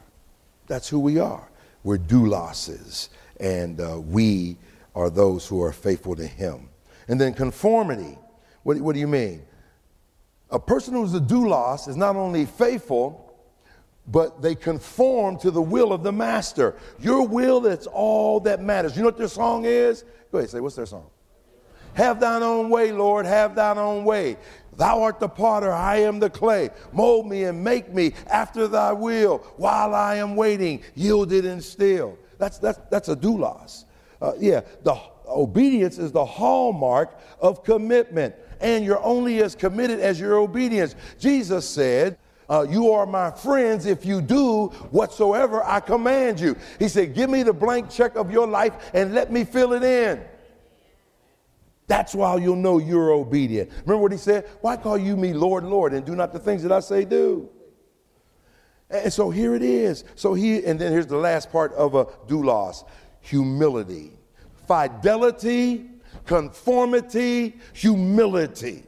That's 0.67 0.89
who 0.89 1.01
we 1.01 1.19
are. 1.19 1.49
We're 1.85 1.99
douloses, 1.99 3.11
and 3.39 3.81
uh, 3.81 4.01
we 4.01 4.57
are 4.95 5.11
those 5.11 5.47
who 5.47 5.63
are 5.63 5.73
faithful 5.73 6.17
to 6.17 6.27
him. 6.27 6.69
And 7.09 7.21
then 7.21 7.33
conformity. 7.35 8.19
What, 8.65 8.79
what 8.79 8.95
do 8.95 8.99
you 8.99 9.07
mean? 9.07 9.43
A 10.51 10.59
person 10.59 10.95
who's 10.95 11.15
a 11.15 11.21
doulos 11.21 11.87
is 11.89 11.97
not 11.97 12.17
only 12.17 12.47
faithful, 12.47 13.26
but 14.09 14.41
they 14.41 14.55
conform 14.55 15.39
to 15.39 15.51
the 15.51 15.63
will 15.63 15.93
of 15.93 16.03
the 16.03 16.13
master. 16.13 16.77
Your 16.99 17.27
will, 17.27 17.61
that's 17.61 17.87
all 17.87 18.41
that 18.41 18.63
matters. 18.63 18.97
You 18.97 19.03
know 19.03 19.09
what 19.09 19.19
their 19.19 19.29
song 19.29 19.65
is? 19.65 20.05
Go 20.31 20.39
ahead, 20.39 20.51
say, 20.51 20.61
what's 20.61 20.77
their 20.77 20.87
song? 20.87 21.11
Have 21.95 22.21
thine 22.21 22.43
own 22.43 22.69
way, 22.69 22.93
Lord, 22.93 23.25
have 23.27 23.55
thine 23.55 23.79
own 23.79 24.05
way. 24.05 24.37
Thou 24.77 25.03
art 25.03 25.19
the 25.19 25.29
potter, 25.29 25.73
I 25.73 25.97
am 25.99 26.21
the 26.21 26.29
clay. 26.29 26.69
Mold 26.93 27.27
me 27.27 27.45
and 27.45 27.65
make 27.65 27.93
me 27.93 28.13
after 28.27 28.69
thy 28.69 28.93
will 28.93 29.39
while 29.57 29.95
I 29.95 30.17
am 30.17 30.37
waiting, 30.37 30.83
yielded 30.95 31.47
and 31.47 31.65
still. 31.65 32.19
That's, 32.39 32.59
that's, 32.59 32.79
that's 32.91 33.09
a 33.09 33.17
doulos. 33.17 33.85
Uh, 34.21 34.33
yeah, 34.39 34.61
the 34.83 34.97
obedience 35.27 35.99
is 35.99 36.13
the 36.13 36.25
hallmark 36.25 37.19
of 37.41 37.65
commitment, 37.65 38.35
and 38.61 38.85
you're 38.85 39.03
only 39.03 39.43
as 39.43 39.55
committed 39.55 39.99
as 39.99 40.21
your 40.21 40.37
obedience. 40.37 40.95
Jesus 41.19 41.69
said, 41.69 42.19
uh, 42.49 42.67
you 42.69 42.93
are 42.93 43.07
my 43.07 43.31
friends 43.31 43.87
if 43.87 44.05
you 44.05 44.21
do 44.21 44.67
whatsoever 44.91 45.65
I 45.65 45.81
command 45.81 46.41
you. 46.41 46.57
He 46.79 46.89
said, 46.89 47.15
Give 47.15 47.29
me 47.29 47.43
the 47.43 47.53
blank 47.53 47.91
check 47.91 48.15
of 48.17 48.31
your 48.31 48.47
life 48.47 48.91
and 48.95 49.15
let 49.15 49.33
me 49.33 49.45
fill 49.45 49.73
it 49.73 49.83
in. 49.83 50.23
That's 51.89 52.15
why 52.15 52.37
you'll 52.37 52.57
know 52.57 52.79
you're 52.79 53.13
obedient. 53.13 53.71
Remember 53.85 53.99
what 53.99 54.13
he 54.13 54.19
said? 54.19 54.49
Why 54.61 54.77
call 54.77 54.99
you 54.99 55.17
me 55.17 55.33
Lord, 55.33 55.65
Lord, 55.65 55.93
and 55.93 56.05
do 56.05 56.17
not 56.17 56.33
the 56.33 56.39
things 56.39 56.63
that 56.63 56.73
I 56.73 56.81
say 56.81 57.05
do? 57.05 57.49
And 58.91 59.13
so 59.13 59.31
here 59.31 59.55
it 59.55 59.63
is. 59.63 60.05
So 60.15 60.35
he, 60.35 60.65
and 60.65 60.81
then 60.81 60.93
here's 60.93 61.07
the 61.07 61.17
last 61.17 61.51
part 61.51 61.73
of 61.75 61.95
a 61.95 62.05
doulos 62.05 62.85
humility, 63.21 64.13
fidelity, 64.69 65.91
conformity, 66.25 67.57
humility. 67.73 68.85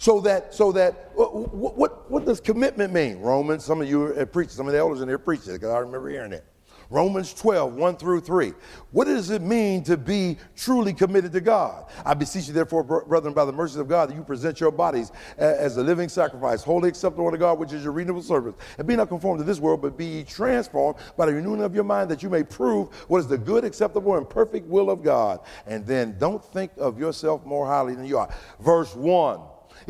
So 0.00 0.18
that, 0.22 0.54
so 0.54 0.72
that, 0.72 1.10
uh, 1.18 1.24
what, 1.24 1.76
what, 1.76 2.10
what 2.10 2.24
does 2.24 2.40
commitment 2.40 2.90
mean? 2.90 3.18
Romans, 3.18 3.66
some 3.66 3.82
of 3.82 3.88
you 3.88 4.18
are 4.18 4.24
preaching, 4.24 4.52
some 4.52 4.66
of 4.66 4.72
the 4.72 4.78
elders 4.78 5.02
in 5.02 5.08
here 5.08 5.18
preach 5.18 5.40
it, 5.40 5.52
because 5.52 5.68
I 5.68 5.76
remember 5.76 6.08
hearing 6.08 6.32
it. 6.32 6.42
Romans 6.88 7.34
12, 7.34 7.74
1 7.74 7.96
through 7.98 8.22
3. 8.22 8.54
What 8.92 9.04
does 9.04 9.28
it 9.28 9.42
mean 9.42 9.84
to 9.84 9.98
be 9.98 10.38
truly 10.56 10.94
committed 10.94 11.32
to 11.32 11.42
God? 11.42 11.84
I 12.02 12.14
beseech 12.14 12.48
you, 12.48 12.54
therefore, 12.54 12.82
brethren, 12.82 13.34
by 13.34 13.44
the 13.44 13.52
mercies 13.52 13.76
of 13.76 13.88
God, 13.88 14.08
that 14.08 14.14
you 14.16 14.24
present 14.24 14.58
your 14.58 14.70
bodies 14.70 15.12
uh, 15.38 15.42
as 15.42 15.76
a 15.76 15.82
living 15.82 16.08
sacrifice, 16.08 16.62
wholly 16.62 16.88
acceptable 16.88 17.30
to 17.30 17.36
God, 17.36 17.58
which 17.58 17.74
is 17.74 17.84
your 17.84 17.92
reasonable 17.92 18.22
service. 18.22 18.54
And 18.78 18.88
be 18.88 18.96
not 18.96 19.10
conformed 19.10 19.40
to 19.40 19.44
this 19.44 19.60
world, 19.60 19.82
but 19.82 19.98
be 19.98 20.24
transformed 20.24 20.98
by 21.18 21.26
the 21.26 21.34
renewing 21.34 21.62
of 21.62 21.74
your 21.74 21.84
mind, 21.84 22.10
that 22.10 22.22
you 22.22 22.30
may 22.30 22.42
prove 22.42 22.88
what 23.10 23.18
is 23.18 23.26
the 23.26 23.36
good, 23.36 23.64
acceptable, 23.66 24.16
and 24.16 24.26
perfect 24.26 24.66
will 24.66 24.88
of 24.88 25.02
God. 25.02 25.40
And 25.66 25.84
then 25.84 26.16
don't 26.18 26.42
think 26.42 26.70
of 26.78 26.98
yourself 26.98 27.44
more 27.44 27.66
highly 27.66 27.94
than 27.94 28.06
you 28.06 28.16
are. 28.16 28.34
Verse 28.60 28.96
1. 28.96 29.40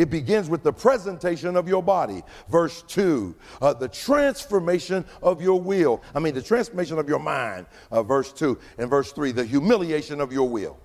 It 0.00 0.09
begins 0.09 0.49
with 0.49 0.62
the 0.62 0.73
presentation 0.73 1.57
of 1.57 1.69
your 1.69 1.83
body. 1.83 2.23
Verse 2.49 2.80
2, 2.88 3.37
uh, 3.61 3.75
the 3.75 3.87
transformation 3.87 5.04
of 5.23 5.42
your 5.42 5.61
will. 5.61 6.00
I 6.14 6.20
mean, 6.20 6.33
the 6.33 6.40
transformation 6.40 6.98
of 6.98 7.07
your 7.07 7.18
mind. 7.18 7.66
Uh, 7.90 8.03
verse 8.03 8.33
2. 8.33 8.59
And 8.79 8.88
verse 8.88 9.12
3, 9.12 9.33
the 9.33 9.44
humiliation 9.44 10.22
of 10.22 10.33
your 10.33 10.48
will. 10.48 10.79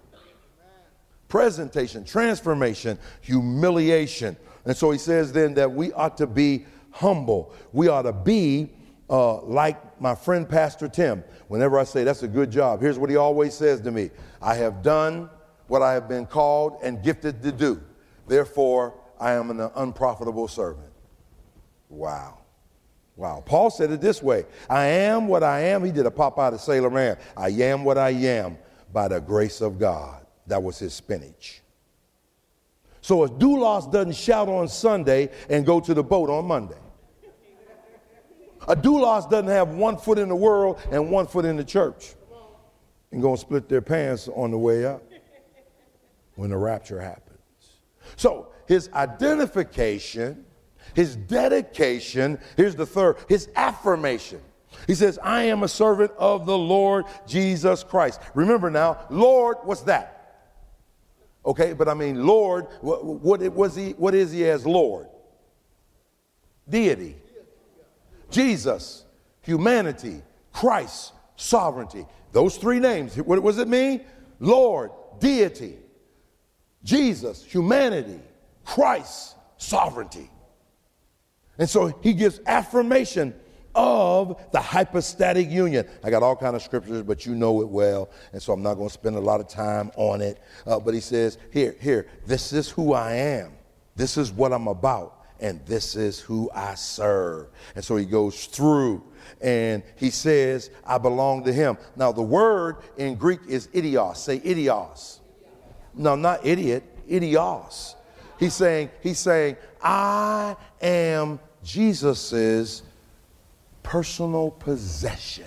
Presentation, 1.30 2.04
transformation, 2.04 3.00
humiliation. 3.22 4.36
And 4.66 4.76
so 4.76 4.92
he 4.92 4.98
says 4.98 5.32
then 5.32 5.54
that 5.54 5.72
we 5.72 5.94
ought 5.94 6.18
to 6.18 6.28
be 6.28 6.66
humble. 6.92 7.54
We 7.72 7.88
ought 7.88 8.02
to 8.02 8.12
be 8.12 8.70
uh, 9.10 9.44
like 9.44 10.02
my 10.02 10.14
friend 10.14 10.50
Pastor 10.50 10.90
Tim. 10.90 11.24
Whenever 11.48 11.80
I 11.80 11.86
say 11.86 12.04
that's 12.04 12.24
a 12.24 12.28
good 12.28 12.52
job, 12.52 12.82
here's 12.82 13.00
what 13.00 13.10
he 13.10 13.16
always 13.16 13.54
says 13.54 13.80
to 13.80 13.92
me 13.92 14.10
I 14.42 14.56
have 14.56 14.84
done 14.84 15.30
what 15.68 15.82
I 15.82 15.94
have 15.94 16.10
been 16.10 16.26
called 16.26 16.80
and 16.84 17.02
gifted 17.02 17.42
to 17.44 17.54
do. 17.54 17.82
Therefore, 18.28 18.94
I 19.20 19.34
am 19.34 19.50
an 19.50 19.70
unprofitable 19.76 20.48
servant. 20.48 20.92
Wow. 21.90 22.40
Wow. 23.16 23.44
Paul 23.46 23.70
said 23.70 23.92
it 23.92 24.02
this 24.02 24.22
way 24.22 24.46
I 24.70 24.86
am 24.86 25.28
what 25.28 25.44
I 25.44 25.62
am. 25.62 25.84
He 25.84 25.92
did 25.92 26.06
a 26.06 26.12
Popeye 26.12 26.52
the 26.52 26.58
Sailor 26.58 26.90
Man. 26.90 27.18
I 27.38 27.50
am 27.50 27.84
what 27.84 27.98
I 27.98 28.10
am 28.10 28.58
by 28.92 29.08
the 29.08 29.20
grace 29.20 29.62
of 29.62 29.80
God. 29.80 30.26
That 30.48 30.62
was 30.62 30.78
his 30.78 30.94
spinach. 30.94 31.62
So 33.02 33.24
a 33.24 33.30
doulos 33.30 33.92
doesn't 33.92 34.16
shout 34.16 34.50
on 34.50 34.68
Sunday 34.68 35.30
and 35.50 35.66
go 35.66 35.80
to 35.80 35.94
the 35.94 36.04
boat 36.04 36.30
on 36.30 36.46
Monday. 36.46 36.78
A 38.68 38.76
doulos 38.76 39.30
doesn't 39.30 39.50
have 39.50 39.70
one 39.70 39.98
foot 39.98 40.18
in 40.18 40.28
the 40.28 40.36
world 40.36 40.80
and 40.92 41.12
one 41.12 41.28
foot 41.28 41.46
in 41.46 41.56
the 41.56 41.64
church 41.64 42.16
and 43.12 43.22
go 43.22 43.30
and 43.30 43.40
split 43.40 43.70
their 43.70 43.82
pants 43.82 44.28
on 44.28 44.52
the 44.52 44.58
way 44.58 44.86
up 44.86 45.04
when 46.36 46.50
the 46.50 46.58
rapture 46.58 47.00
happens. 47.00 47.40
So 48.16 48.48
his 48.68 48.90
identification, 48.94 50.46
his 50.94 51.16
dedication, 51.16 52.40
here's 52.58 52.76
the 52.76 52.86
third, 52.86 53.18
his 53.28 53.50
affirmation. 53.56 54.42
He 54.88 54.96
says, 54.96 55.18
I 55.24 55.44
am 55.44 55.64
a 55.64 55.68
servant 55.68 56.12
of 56.18 56.46
the 56.46 56.58
Lord 56.58 57.06
Jesus 57.28 57.84
Christ. 57.84 58.22
Remember 58.34 58.70
now, 58.70 59.06
Lord, 59.10 59.58
what's 59.64 59.82
that? 59.82 60.12
Okay, 61.46 61.74
but 61.74 61.88
I 61.88 61.94
mean, 61.94 62.26
Lord, 62.26 62.68
what, 62.82 63.06
what, 63.06 63.42
was 63.54 63.76
he, 63.76 63.92
what 63.92 64.16
is 64.16 64.32
he 64.32 64.48
as 64.50 64.66
Lord? 64.66 65.08
Deity. 66.68 67.16
Jesus, 68.32 69.06
humanity, 69.42 70.22
Christ, 70.52 71.14
sovereignty. 71.36 72.06
Those 72.32 72.58
three 72.58 72.80
names, 72.80 73.16
what 73.16 73.44
does 73.44 73.60
it 73.60 73.68
mean? 73.68 74.02
Lord, 74.40 74.92
deity, 75.20 75.78
Jesus, 76.84 77.44
humanity, 77.44 78.20
Christ, 78.66 79.36
sovereignty. 79.58 80.30
And 81.58 81.70
so 81.70 81.98
he 82.02 82.14
gives 82.14 82.42
affirmation 82.46 83.34
of 83.74 84.42
the 84.52 84.60
hypostatic 84.60 85.50
union. 85.50 85.88
I 86.04 86.10
got 86.10 86.24
all 86.24 86.36
kind 86.36 86.56
of 86.56 86.62
scriptures, 86.62 87.04
but 87.04 87.26
you 87.26 87.36
know 87.36 87.62
it 87.62 87.68
well, 87.68 88.10
and 88.32 88.42
so 88.42 88.54
I'm 88.54 88.64
not 88.64 88.76
going 88.76 88.88
to 88.88 88.94
spend 88.94 89.16
a 89.16 89.22
lot 89.22 89.40
of 89.40 89.48
time 89.48 89.92
on 89.96 90.22
it. 90.22 90.42
Uh, 90.66 90.80
but 90.80 90.94
he 90.94 91.00
says, 91.02 91.38
here, 91.52 91.76
here, 91.80 92.08
this 92.26 92.54
is 92.54 92.70
who 92.70 92.94
I 92.94 93.14
am. 93.14 93.54
This 93.96 94.18
is 94.18 94.32
what 94.32 94.54
I'm 94.54 94.68
about, 94.68 95.26
and 95.40 95.66
this 95.66 95.96
is 95.96 96.20
who 96.20 96.50
I 96.54 96.76
serve. 96.76 97.48
And 97.76 97.84
so 97.84 97.96
he 97.96 98.06
goes 98.06 98.46
through 98.46 99.04
and 99.42 99.84
he 99.96 100.10
says, 100.10 100.70
I 100.86 100.98
belong 100.98 101.44
to 101.46 101.54
him. 101.54 101.78
Now, 101.96 102.12
the 102.12 102.22
word 102.22 102.78
in 102.98 103.16
Greek 103.16 103.40
is 103.48 103.68
idios. 103.68 104.18
Say 104.18 104.40
idios. 104.40 105.20
No, 105.94 106.16
not 106.16 106.46
idiot, 106.46 106.84
idios. 107.10 107.96
He's 108.40 108.54
saying, 108.54 108.90
he's 109.02 109.20
saying, 109.20 109.58
I 109.82 110.56
am 110.82 111.40
Jesus's 111.64 112.84
personal 113.84 114.52
possession. 114.52 115.46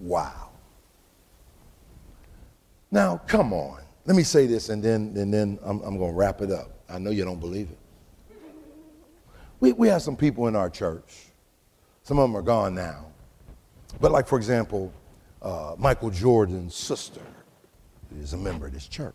Wow. 0.00 0.50
Now, 2.90 3.20
come 3.26 3.52
on. 3.52 3.80
Let 4.06 4.16
me 4.16 4.22
say 4.22 4.46
this 4.46 4.68
and 4.68 4.82
then, 4.82 5.14
and 5.16 5.32
then 5.32 5.58
I'm, 5.64 5.80
I'm 5.80 5.98
going 5.98 6.12
to 6.12 6.16
wrap 6.16 6.42
it 6.42 6.50
up. 6.50 6.70
I 6.88 6.98
know 6.98 7.10
you 7.10 7.24
don't 7.24 7.40
believe 7.40 7.70
it. 7.70 7.78
We, 9.60 9.72
we 9.72 9.88
have 9.88 10.02
some 10.02 10.16
people 10.16 10.46
in 10.46 10.54
our 10.54 10.68
church. 10.68 11.26
Some 12.02 12.18
of 12.18 12.28
them 12.28 12.36
are 12.36 12.42
gone 12.42 12.74
now. 12.74 13.06
But, 14.00 14.12
like, 14.12 14.26
for 14.26 14.36
example, 14.36 14.92
uh, 15.40 15.74
Michael 15.78 16.10
Jordan's 16.10 16.74
sister 16.74 17.22
is 18.20 18.34
a 18.34 18.36
member 18.36 18.66
of 18.66 18.74
this 18.74 18.86
church. 18.86 19.14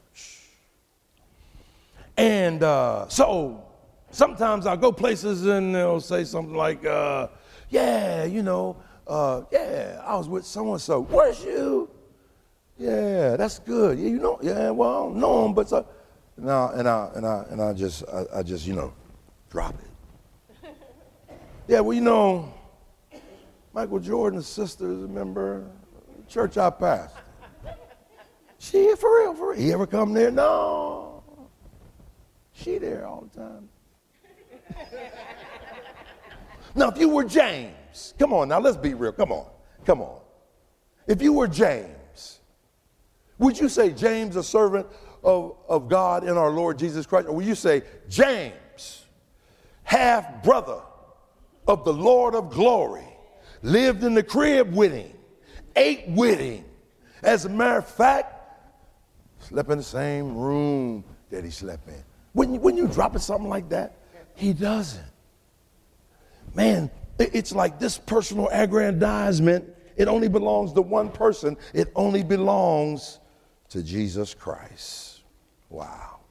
And 2.19 2.63
uh, 2.63 3.07
so 3.07 3.63
sometimes 4.11 4.65
I'll 4.65 4.75
go 4.75 4.91
places 4.91 5.45
and 5.45 5.73
they'll 5.73 6.01
say 6.01 6.25
something 6.25 6.53
like, 6.53 6.85
uh, 6.85 7.29
yeah, 7.69 8.25
you 8.25 8.43
know, 8.43 8.75
uh, 9.07 9.43
yeah, 9.53 10.01
I 10.05 10.17
was 10.17 10.27
with 10.27 10.45
someone 10.45 10.79
so. 10.79 11.03
Where's 11.03 11.41
you? 11.45 11.89
Yeah, 12.77 13.37
that's 13.37 13.59
good. 13.59 13.97
Yeah, 13.97 14.09
you 14.09 14.19
know, 14.19 14.37
yeah, 14.41 14.69
well, 14.69 14.89
I 14.89 14.99
don't 15.05 15.15
know 15.15 15.45
him, 15.45 15.53
but 15.53 15.69
so. 15.69 15.87
And 16.35 16.51
I, 16.51 16.71
and 16.75 16.89
I, 16.89 17.09
and 17.15 17.25
I, 17.25 17.45
and 17.51 17.61
I 17.61 17.71
just, 17.71 18.03
I, 18.09 18.39
I 18.39 18.43
just, 18.43 18.67
you 18.67 18.73
know, 18.73 18.93
drop 19.49 19.75
it. 19.75 20.75
yeah, 21.69 21.79
well, 21.79 21.93
you 21.93 22.01
know, 22.01 22.53
Michael 23.73 23.99
Jordan's 23.99 24.45
sister 24.45 24.91
is 24.91 25.03
a 25.03 25.07
member 25.07 25.71
church 26.27 26.57
I 26.57 26.69
passed. 26.69 27.15
She 28.61 28.93
for 28.97 29.21
real, 29.21 29.33
for 29.35 29.51
real. 29.51 29.61
He 29.61 29.71
ever 29.71 29.87
come 29.87 30.11
there? 30.11 30.31
No. 30.31 31.08
She 32.61 32.77
there 32.77 33.07
all 33.07 33.29
the 33.31 33.39
time. 33.39 33.69
now, 36.75 36.89
if 36.89 36.97
you 36.97 37.09
were 37.09 37.23
James, 37.23 38.13
come 38.19 38.33
on 38.33 38.49
now, 38.49 38.59
let's 38.59 38.77
be 38.77 38.93
real. 38.93 39.13
Come 39.13 39.31
on, 39.31 39.47
come 39.85 40.01
on. 40.01 40.19
If 41.07 41.21
you 41.21 41.33
were 41.33 41.47
James, 41.47 42.39
would 43.37 43.57
you 43.57 43.69
say 43.69 43.91
James, 43.91 44.35
a 44.35 44.43
servant 44.43 44.87
of, 45.23 45.55
of 45.69 45.87
God 45.87 46.23
in 46.23 46.37
our 46.37 46.51
Lord 46.51 46.77
Jesus 46.77 47.05
Christ? 47.05 47.27
Or 47.27 47.35
would 47.35 47.45
you 47.45 47.55
say 47.55 47.81
James, 48.09 49.05
half 49.83 50.43
brother 50.43 50.81
of 51.67 51.85
the 51.85 51.93
Lord 51.93 52.35
of 52.35 52.49
glory, 52.49 53.07
lived 53.61 54.03
in 54.03 54.13
the 54.13 54.23
crib 54.23 54.73
with 54.73 54.91
him, 54.91 55.11
ate 55.77 56.07
with 56.09 56.39
him? 56.39 56.65
As 57.23 57.45
a 57.45 57.49
matter 57.49 57.79
of 57.79 57.87
fact, 57.87 58.35
slept 59.39 59.69
in 59.69 59.77
the 59.77 59.83
same 59.83 60.35
room 60.37 61.05
that 61.29 61.45
he 61.45 61.51
slept 61.51 61.87
in. 61.87 62.03
When 62.39 62.53
you, 62.53 62.59
when 62.61 62.77
you 62.77 62.87
drop 62.87 63.17
it 63.17 63.19
something 63.19 63.49
like 63.49 63.67
that, 63.67 63.97
he 64.33 64.53
doesn't. 64.53 65.03
Man, 66.55 66.89
it's 67.19 67.51
like 67.51 67.79
this 67.79 67.97
personal 67.97 68.47
aggrandizement. 68.49 69.65
It 69.97 70.07
only 70.07 70.29
belongs 70.29 70.71
to 70.71 70.81
one 70.81 71.09
person. 71.09 71.57
It 71.73 71.91
only 71.97 72.23
belongs 72.23 73.19
to 73.71 73.83
Jesus 73.83 74.33
Christ. 74.33 75.19
Wow. 75.67 76.21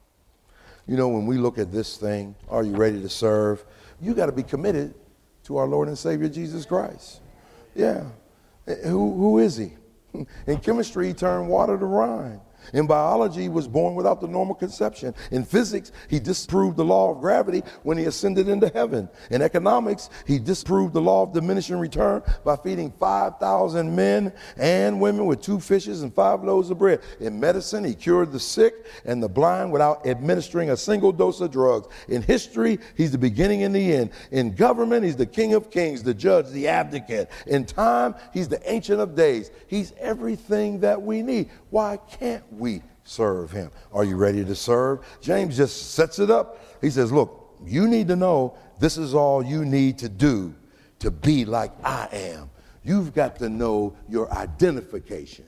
You 0.87 0.97
know, 0.97 1.09
when 1.09 1.27
we 1.27 1.37
look 1.37 1.59
at 1.59 1.71
this 1.71 1.97
thing, 1.97 2.33
are 2.49 2.63
you 2.63 2.75
ready 2.75 2.99
to 3.03 3.09
serve? 3.09 3.63
You 4.01 4.15
got 4.15 4.25
to 4.25 4.31
be 4.31 4.41
committed 4.41 4.95
to 5.43 5.57
our 5.57 5.67
Lord 5.67 5.89
and 5.89 5.95
Savior 5.95 6.27
Jesus 6.27 6.65
Christ. 6.65 7.21
Yeah. 7.75 8.03
Eh, 8.65 8.77
who, 8.85 9.13
who 9.13 9.37
is 9.37 9.57
he? 9.57 9.73
In 10.47 10.57
chemistry, 10.57 11.09
he 11.09 11.13
turned 11.13 11.47
water 11.47 11.77
to 11.77 11.85
wine. 11.85 12.41
In 12.73 12.87
biology, 12.87 13.43
he 13.43 13.49
was 13.49 13.67
born 13.67 13.95
without 13.95 14.21
the 14.21 14.27
normal 14.27 14.55
conception. 14.55 15.13
In 15.31 15.43
physics, 15.43 15.91
he 16.07 16.19
disproved 16.19 16.77
the 16.77 16.85
law 16.85 17.11
of 17.11 17.19
gravity 17.19 17.63
when 17.83 17.97
he 17.97 18.05
ascended 18.05 18.47
into 18.47 18.69
heaven. 18.69 19.09
In 19.31 19.41
economics, 19.41 20.09
he 20.25 20.39
disproved 20.39 20.93
the 20.93 21.01
law 21.01 21.23
of 21.23 21.33
diminishing 21.33 21.77
return 21.77 22.21
by 22.43 22.55
feeding 22.55 22.91
5,000 22.99 23.95
men 23.95 24.33
and 24.57 24.99
women 24.99 25.25
with 25.25 25.41
two 25.41 25.59
fishes 25.59 26.03
and 26.03 26.13
five 26.13 26.43
loaves 26.43 26.69
of 26.69 26.77
bread. 26.77 27.01
In 27.19 27.39
medicine, 27.39 27.83
he 27.83 27.93
cured 27.93 28.31
the 28.31 28.39
sick 28.39 28.85
and 29.05 29.21
the 29.21 29.29
blind 29.29 29.71
without 29.71 30.05
administering 30.05 30.71
a 30.71 30.77
single 30.77 31.11
dose 31.11 31.41
of 31.41 31.51
drugs. 31.51 31.87
In 32.07 32.21
history, 32.21 32.79
he's 32.95 33.11
the 33.11 33.17
beginning 33.17 33.63
and 33.63 33.75
the 33.75 33.93
end. 33.93 34.11
In 34.31 34.53
government, 34.53 35.03
he's 35.03 35.15
the 35.15 35.25
king 35.25 35.53
of 35.53 35.71
kings, 35.71 36.03
the 36.03 36.13
judge, 36.13 36.49
the 36.49 36.67
advocate. 36.67 37.29
In 37.47 37.65
time, 37.65 38.15
he's 38.33 38.47
the 38.47 38.61
ancient 38.69 38.99
of 38.99 39.15
days. 39.15 39.51
He's 39.67 39.93
everything 39.99 40.79
that 40.81 41.01
we 41.01 41.21
need. 41.21 41.49
Why 41.69 41.97
can't 41.97 42.48
we 42.51 42.81
serve 43.03 43.51
him? 43.51 43.71
Are 43.91 44.03
you 44.03 44.15
ready 44.15 44.43
to 44.45 44.55
serve? 44.55 44.99
James 45.21 45.57
just 45.57 45.93
sets 45.93 46.19
it 46.19 46.29
up. 46.29 46.59
He 46.81 46.89
says, 46.89 47.11
Look, 47.11 47.57
you 47.65 47.87
need 47.87 48.07
to 48.07 48.15
know 48.15 48.57
this 48.79 48.97
is 48.97 49.13
all 49.13 49.43
you 49.43 49.65
need 49.65 49.97
to 49.99 50.09
do 50.09 50.55
to 50.99 51.11
be 51.11 51.45
like 51.45 51.71
I 51.83 52.07
am. 52.11 52.49
You've 52.83 53.13
got 53.13 53.37
to 53.39 53.49
know 53.49 53.95
your 54.07 54.31
identification. 54.33 55.45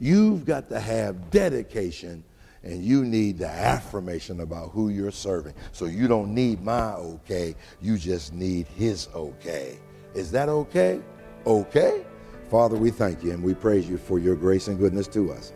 You've 0.00 0.44
got 0.44 0.68
to 0.70 0.80
have 0.80 1.30
dedication 1.30 2.24
and 2.64 2.82
you 2.82 3.04
need 3.04 3.38
the 3.38 3.48
affirmation 3.48 4.40
about 4.40 4.70
who 4.70 4.88
you're 4.88 5.10
serving. 5.10 5.54
So 5.72 5.84
you 5.84 6.08
don't 6.08 6.34
need 6.34 6.62
my 6.62 6.94
okay, 6.94 7.54
you 7.80 7.98
just 7.98 8.32
need 8.32 8.66
his 8.68 9.08
okay. 9.14 9.78
Is 10.14 10.30
that 10.32 10.48
okay? 10.48 11.00
Okay? 11.46 12.04
Father, 12.50 12.76
we 12.76 12.90
thank 12.90 13.22
you 13.22 13.32
and 13.32 13.42
we 13.42 13.54
praise 13.54 13.88
you 13.88 13.98
for 13.98 14.18
your 14.18 14.34
grace 14.34 14.68
and 14.68 14.78
goodness 14.78 15.08
to 15.08 15.32
us. 15.32 15.52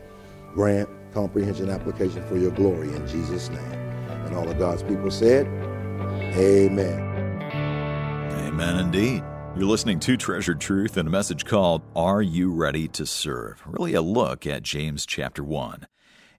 Grant 0.54 0.88
comprehension 1.12 1.70
application 1.70 2.26
for 2.26 2.36
your 2.36 2.50
glory 2.50 2.88
in 2.88 3.06
Jesus' 3.06 3.48
name. 3.48 3.58
And 3.60 4.34
all 4.34 4.48
of 4.48 4.58
God's 4.58 4.82
people 4.82 5.10
said, 5.10 5.46
Amen. 6.36 7.00
Amen 8.32 8.78
indeed. 8.78 9.22
You're 9.56 9.66
listening 9.66 9.98
to 10.00 10.16
Treasured 10.16 10.60
Truth 10.60 10.96
and 10.96 11.08
a 11.08 11.10
message 11.10 11.44
called 11.44 11.82
Are 11.96 12.22
You 12.22 12.52
Ready 12.52 12.86
to 12.88 13.06
Serve? 13.06 13.62
Really 13.66 13.94
a 13.94 14.02
look 14.02 14.46
at 14.46 14.62
James 14.62 15.04
chapter 15.04 15.42
1. 15.42 15.86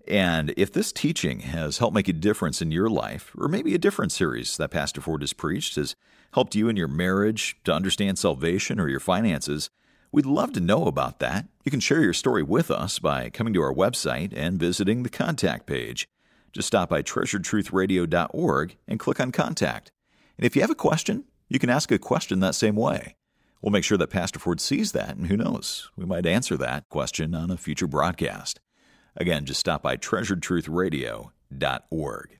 And 0.07 0.53
if 0.57 0.71
this 0.71 0.91
teaching 0.91 1.41
has 1.41 1.77
helped 1.77 1.93
make 1.93 2.07
a 2.07 2.13
difference 2.13 2.61
in 2.61 2.71
your 2.71 2.89
life, 2.89 3.31
or 3.37 3.47
maybe 3.47 3.75
a 3.75 3.79
different 3.79 4.11
series 4.11 4.57
that 4.57 4.71
Pastor 4.71 5.01
Ford 5.01 5.21
has 5.21 5.33
preached 5.33 5.75
has 5.75 5.95
helped 6.33 6.55
you 6.55 6.69
in 6.69 6.75
your 6.75 6.87
marriage 6.87 7.57
to 7.65 7.73
understand 7.73 8.17
salvation 8.17 8.79
or 8.79 8.87
your 8.87 8.99
finances, 8.99 9.69
We'd 10.11 10.25
love 10.25 10.53
to 10.53 10.59
know 10.59 10.85
about 10.85 11.19
that. 11.19 11.45
You 11.63 11.69
can 11.69 11.79
share 11.79 12.01
your 12.01 12.13
story 12.13 12.41
with 12.41 12.71
us 12.71 12.97
by 12.97 13.29
coming 13.29 13.53
to 13.53 13.61
our 13.61 13.73
website 13.73 14.33
and 14.35 14.59
visiting 14.59 15.03
the 15.03 15.09
contact 15.09 15.67
page. 15.67 16.09
Just 16.51 16.67
stop 16.67 16.89
by 16.89 17.03
treasuredtruthradio.org 17.03 18.75
and 18.87 18.99
click 18.99 19.19
on 19.19 19.31
contact. 19.31 19.91
And 20.37 20.47
if 20.47 20.55
you 20.55 20.63
have 20.63 20.71
a 20.71 20.75
question, 20.75 21.25
you 21.47 21.59
can 21.59 21.69
ask 21.69 21.91
a 21.91 21.99
question 21.99 22.39
that 22.39 22.55
same 22.55 22.75
way. 22.75 23.17
We'll 23.61 23.71
make 23.71 23.83
sure 23.83 23.99
that 23.99 24.09
Pastor 24.09 24.39
Ford 24.39 24.59
sees 24.59 24.93
that, 24.93 25.15
and 25.15 25.27
who 25.27 25.37
knows, 25.37 25.91
we 25.95 26.05
might 26.05 26.25
answer 26.25 26.57
that 26.57 26.89
question 26.89 27.35
on 27.35 27.51
a 27.51 27.57
future 27.57 27.85
broadcast. 27.85 28.59
Again, 29.15 29.45
just 29.45 29.59
stop 29.59 29.83
by 29.83 29.95
treasuredtruthradio.org. 29.95 32.39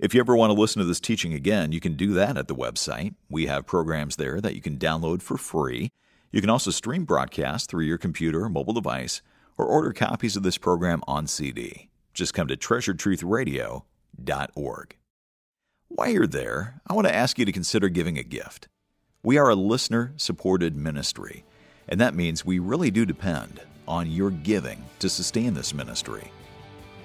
If 0.00 0.14
you 0.14 0.20
ever 0.20 0.36
want 0.36 0.50
to 0.50 0.60
listen 0.60 0.80
to 0.80 0.86
this 0.86 1.00
teaching 1.00 1.34
again, 1.34 1.70
you 1.70 1.80
can 1.80 1.94
do 1.94 2.12
that 2.14 2.36
at 2.36 2.48
the 2.48 2.56
website. 2.56 3.14
We 3.30 3.46
have 3.46 3.66
programs 3.66 4.16
there 4.16 4.40
that 4.40 4.56
you 4.56 4.62
can 4.62 4.78
download 4.78 5.22
for 5.22 5.36
free. 5.36 5.92
You 6.30 6.42
can 6.42 6.50
also 6.50 6.70
stream 6.70 7.04
broadcasts 7.04 7.66
through 7.66 7.84
your 7.84 7.98
computer 7.98 8.44
or 8.44 8.50
mobile 8.50 8.74
device 8.74 9.22
or 9.56 9.64
order 9.64 9.92
copies 9.92 10.36
of 10.36 10.42
this 10.42 10.58
program 10.58 11.02
on 11.06 11.26
CD. 11.26 11.88
Just 12.12 12.34
come 12.34 12.48
to 12.48 12.56
treasuredtruthradio.org. 12.56 14.96
While 15.88 16.10
you're 16.10 16.26
there, 16.26 16.82
I 16.86 16.92
want 16.92 17.06
to 17.06 17.14
ask 17.14 17.38
you 17.38 17.46
to 17.46 17.52
consider 17.52 17.88
giving 17.88 18.18
a 18.18 18.22
gift. 18.22 18.68
We 19.22 19.38
are 19.38 19.48
a 19.48 19.54
listener 19.54 20.12
supported 20.16 20.76
ministry, 20.76 21.46
and 21.88 21.98
that 22.00 22.14
means 22.14 22.44
we 22.44 22.58
really 22.58 22.90
do 22.90 23.06
depend 23.06 23.62
on 23.86 24.10
your 24.10 24.30
giving 24.30 24.84
to 24.98 25.08
sustain 25.08 25.54
this 25.54 25.72
ministry. 25.72 26.30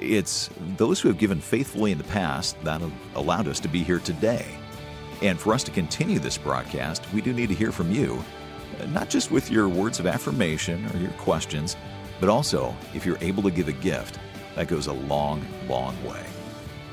It's 0.01 0.49
those 0.75 0.99
who 0.99 1.07
have 1.07 1.17
given 1.17 1.39
faithfully 1.39 1.93
in 1.93 1.97
the 1.97 2.03
past 2.03 2.61
that 2.65 2.81
have 2.81 2.91
allowed 3.15 3.47
us 3.47 3.61
to 3.61 3.69
be 3.69 3.83
here 3.83 3.99
today. 3.99 4.45
And 5.21 5.39
for 5.39 5.53
us 5.53 5.63
to 5.63 5.71
continue 5.71 6.19
this 6.19 6.37
broadcast, 6.37 7.05
we 7.13 7.21
do 7.21 7.31
need 7.31 7.47
to 7.47 7.55
hear 7.55 7.71
from 7.71 7.89
you 7.89 8.21
not 8.89 9.09
just 9.09 9.31
with 9.31 9.51
your 9.51 9.69
words 9.69 9.99
of 9.99 10.07
affirmation 10.07 10.85
or 10.93 10.97
your 10.97 11.11
questions, 11.11 11.75
but 12.19 12.29
also 12.29 12.75
if 12.93 13.05
you're 13.05 13.17
able 13.21 13.43
to 13.43 13.51
give 13.51 13.67
a 13.67 13.73
gift. 13.73 14.19
That 14.55 14.67
goes 14.67 14.87
a 14.87 14.93
long, 14.93 15.45
long 15.67 15.95
way. 16.05 16.23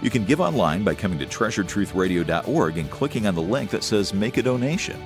You 0.03 0.11
can 0.11 0.25
give 0.25 0.41
online 0.41 0.83
by 0.83 0.95
coming 0.95 1.19
to 1.19 1.27
treasuredtruthradio.org 1.27 2.79
and 2.79 2.91
clicking 2.91 3.27
on 3.27 3.35
the 3.35 3.43
link 3.43 3.69
that 3.71 3.85
says 3.85 4.15
Make 4.15 4.39
a 4.39 4.43
Donation. 4.43 4.99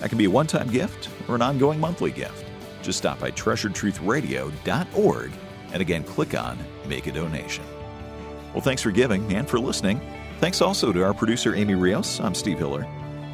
That 0.00 0.08
can 0.08 0.18
be 0.18 0.24
a 0.24 0.30
one 0.30 0.48
time 0.48 0.68
gift 0.68 1.08
or 1.28 1.36
an 1.36 1.42
ongoing 1.42 1.78
monthly 1.78 2.10
gift. 2.10 2.44
Just 2.82 2.98
stop 2.98 3.20
by 3.20 3.30
treasuredtruthradio.org 3.30 5.32
and 5.72 5.80
again 5.80 6.02
click 6.02 6.36
on 6.38 6.58
Make 6.88 7.06
a 7.06 7.12
Donation. 7.12 7.64
Well, 8.52 8.62
thanks 8.62 8.82
for 8.82 8.90
giving 8.90 9.32
and 9.32 9.48
for 9.48 9.60
listening. 9.60 10.00
Thanks 10.40 10.60
also 10.60 10.92
to 10.92 11.04
our 11.04 11.14
producer, 11.14 11.54
Amy 11.54 11.76
Rios. 11.76 12.20
I'm 12.20 12.34
Steve 12.34 12.58
Hiller. 12.58 12.84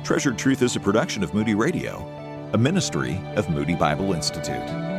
Treasured 0.05 0.39
Truth 0.39 0.63
is 0.63 0.77
a 0.77 0.81
production 0.81 1.25
of 1.25 1.33
Moody 1.33 1.55
Radio 1.55 2.18
a 2.53 2.59
ministry 2.59 3.21
of 3.37 3.51
Moody 3.51 3.75
Bible 3.75 4.15
Institute. 4.15 4.98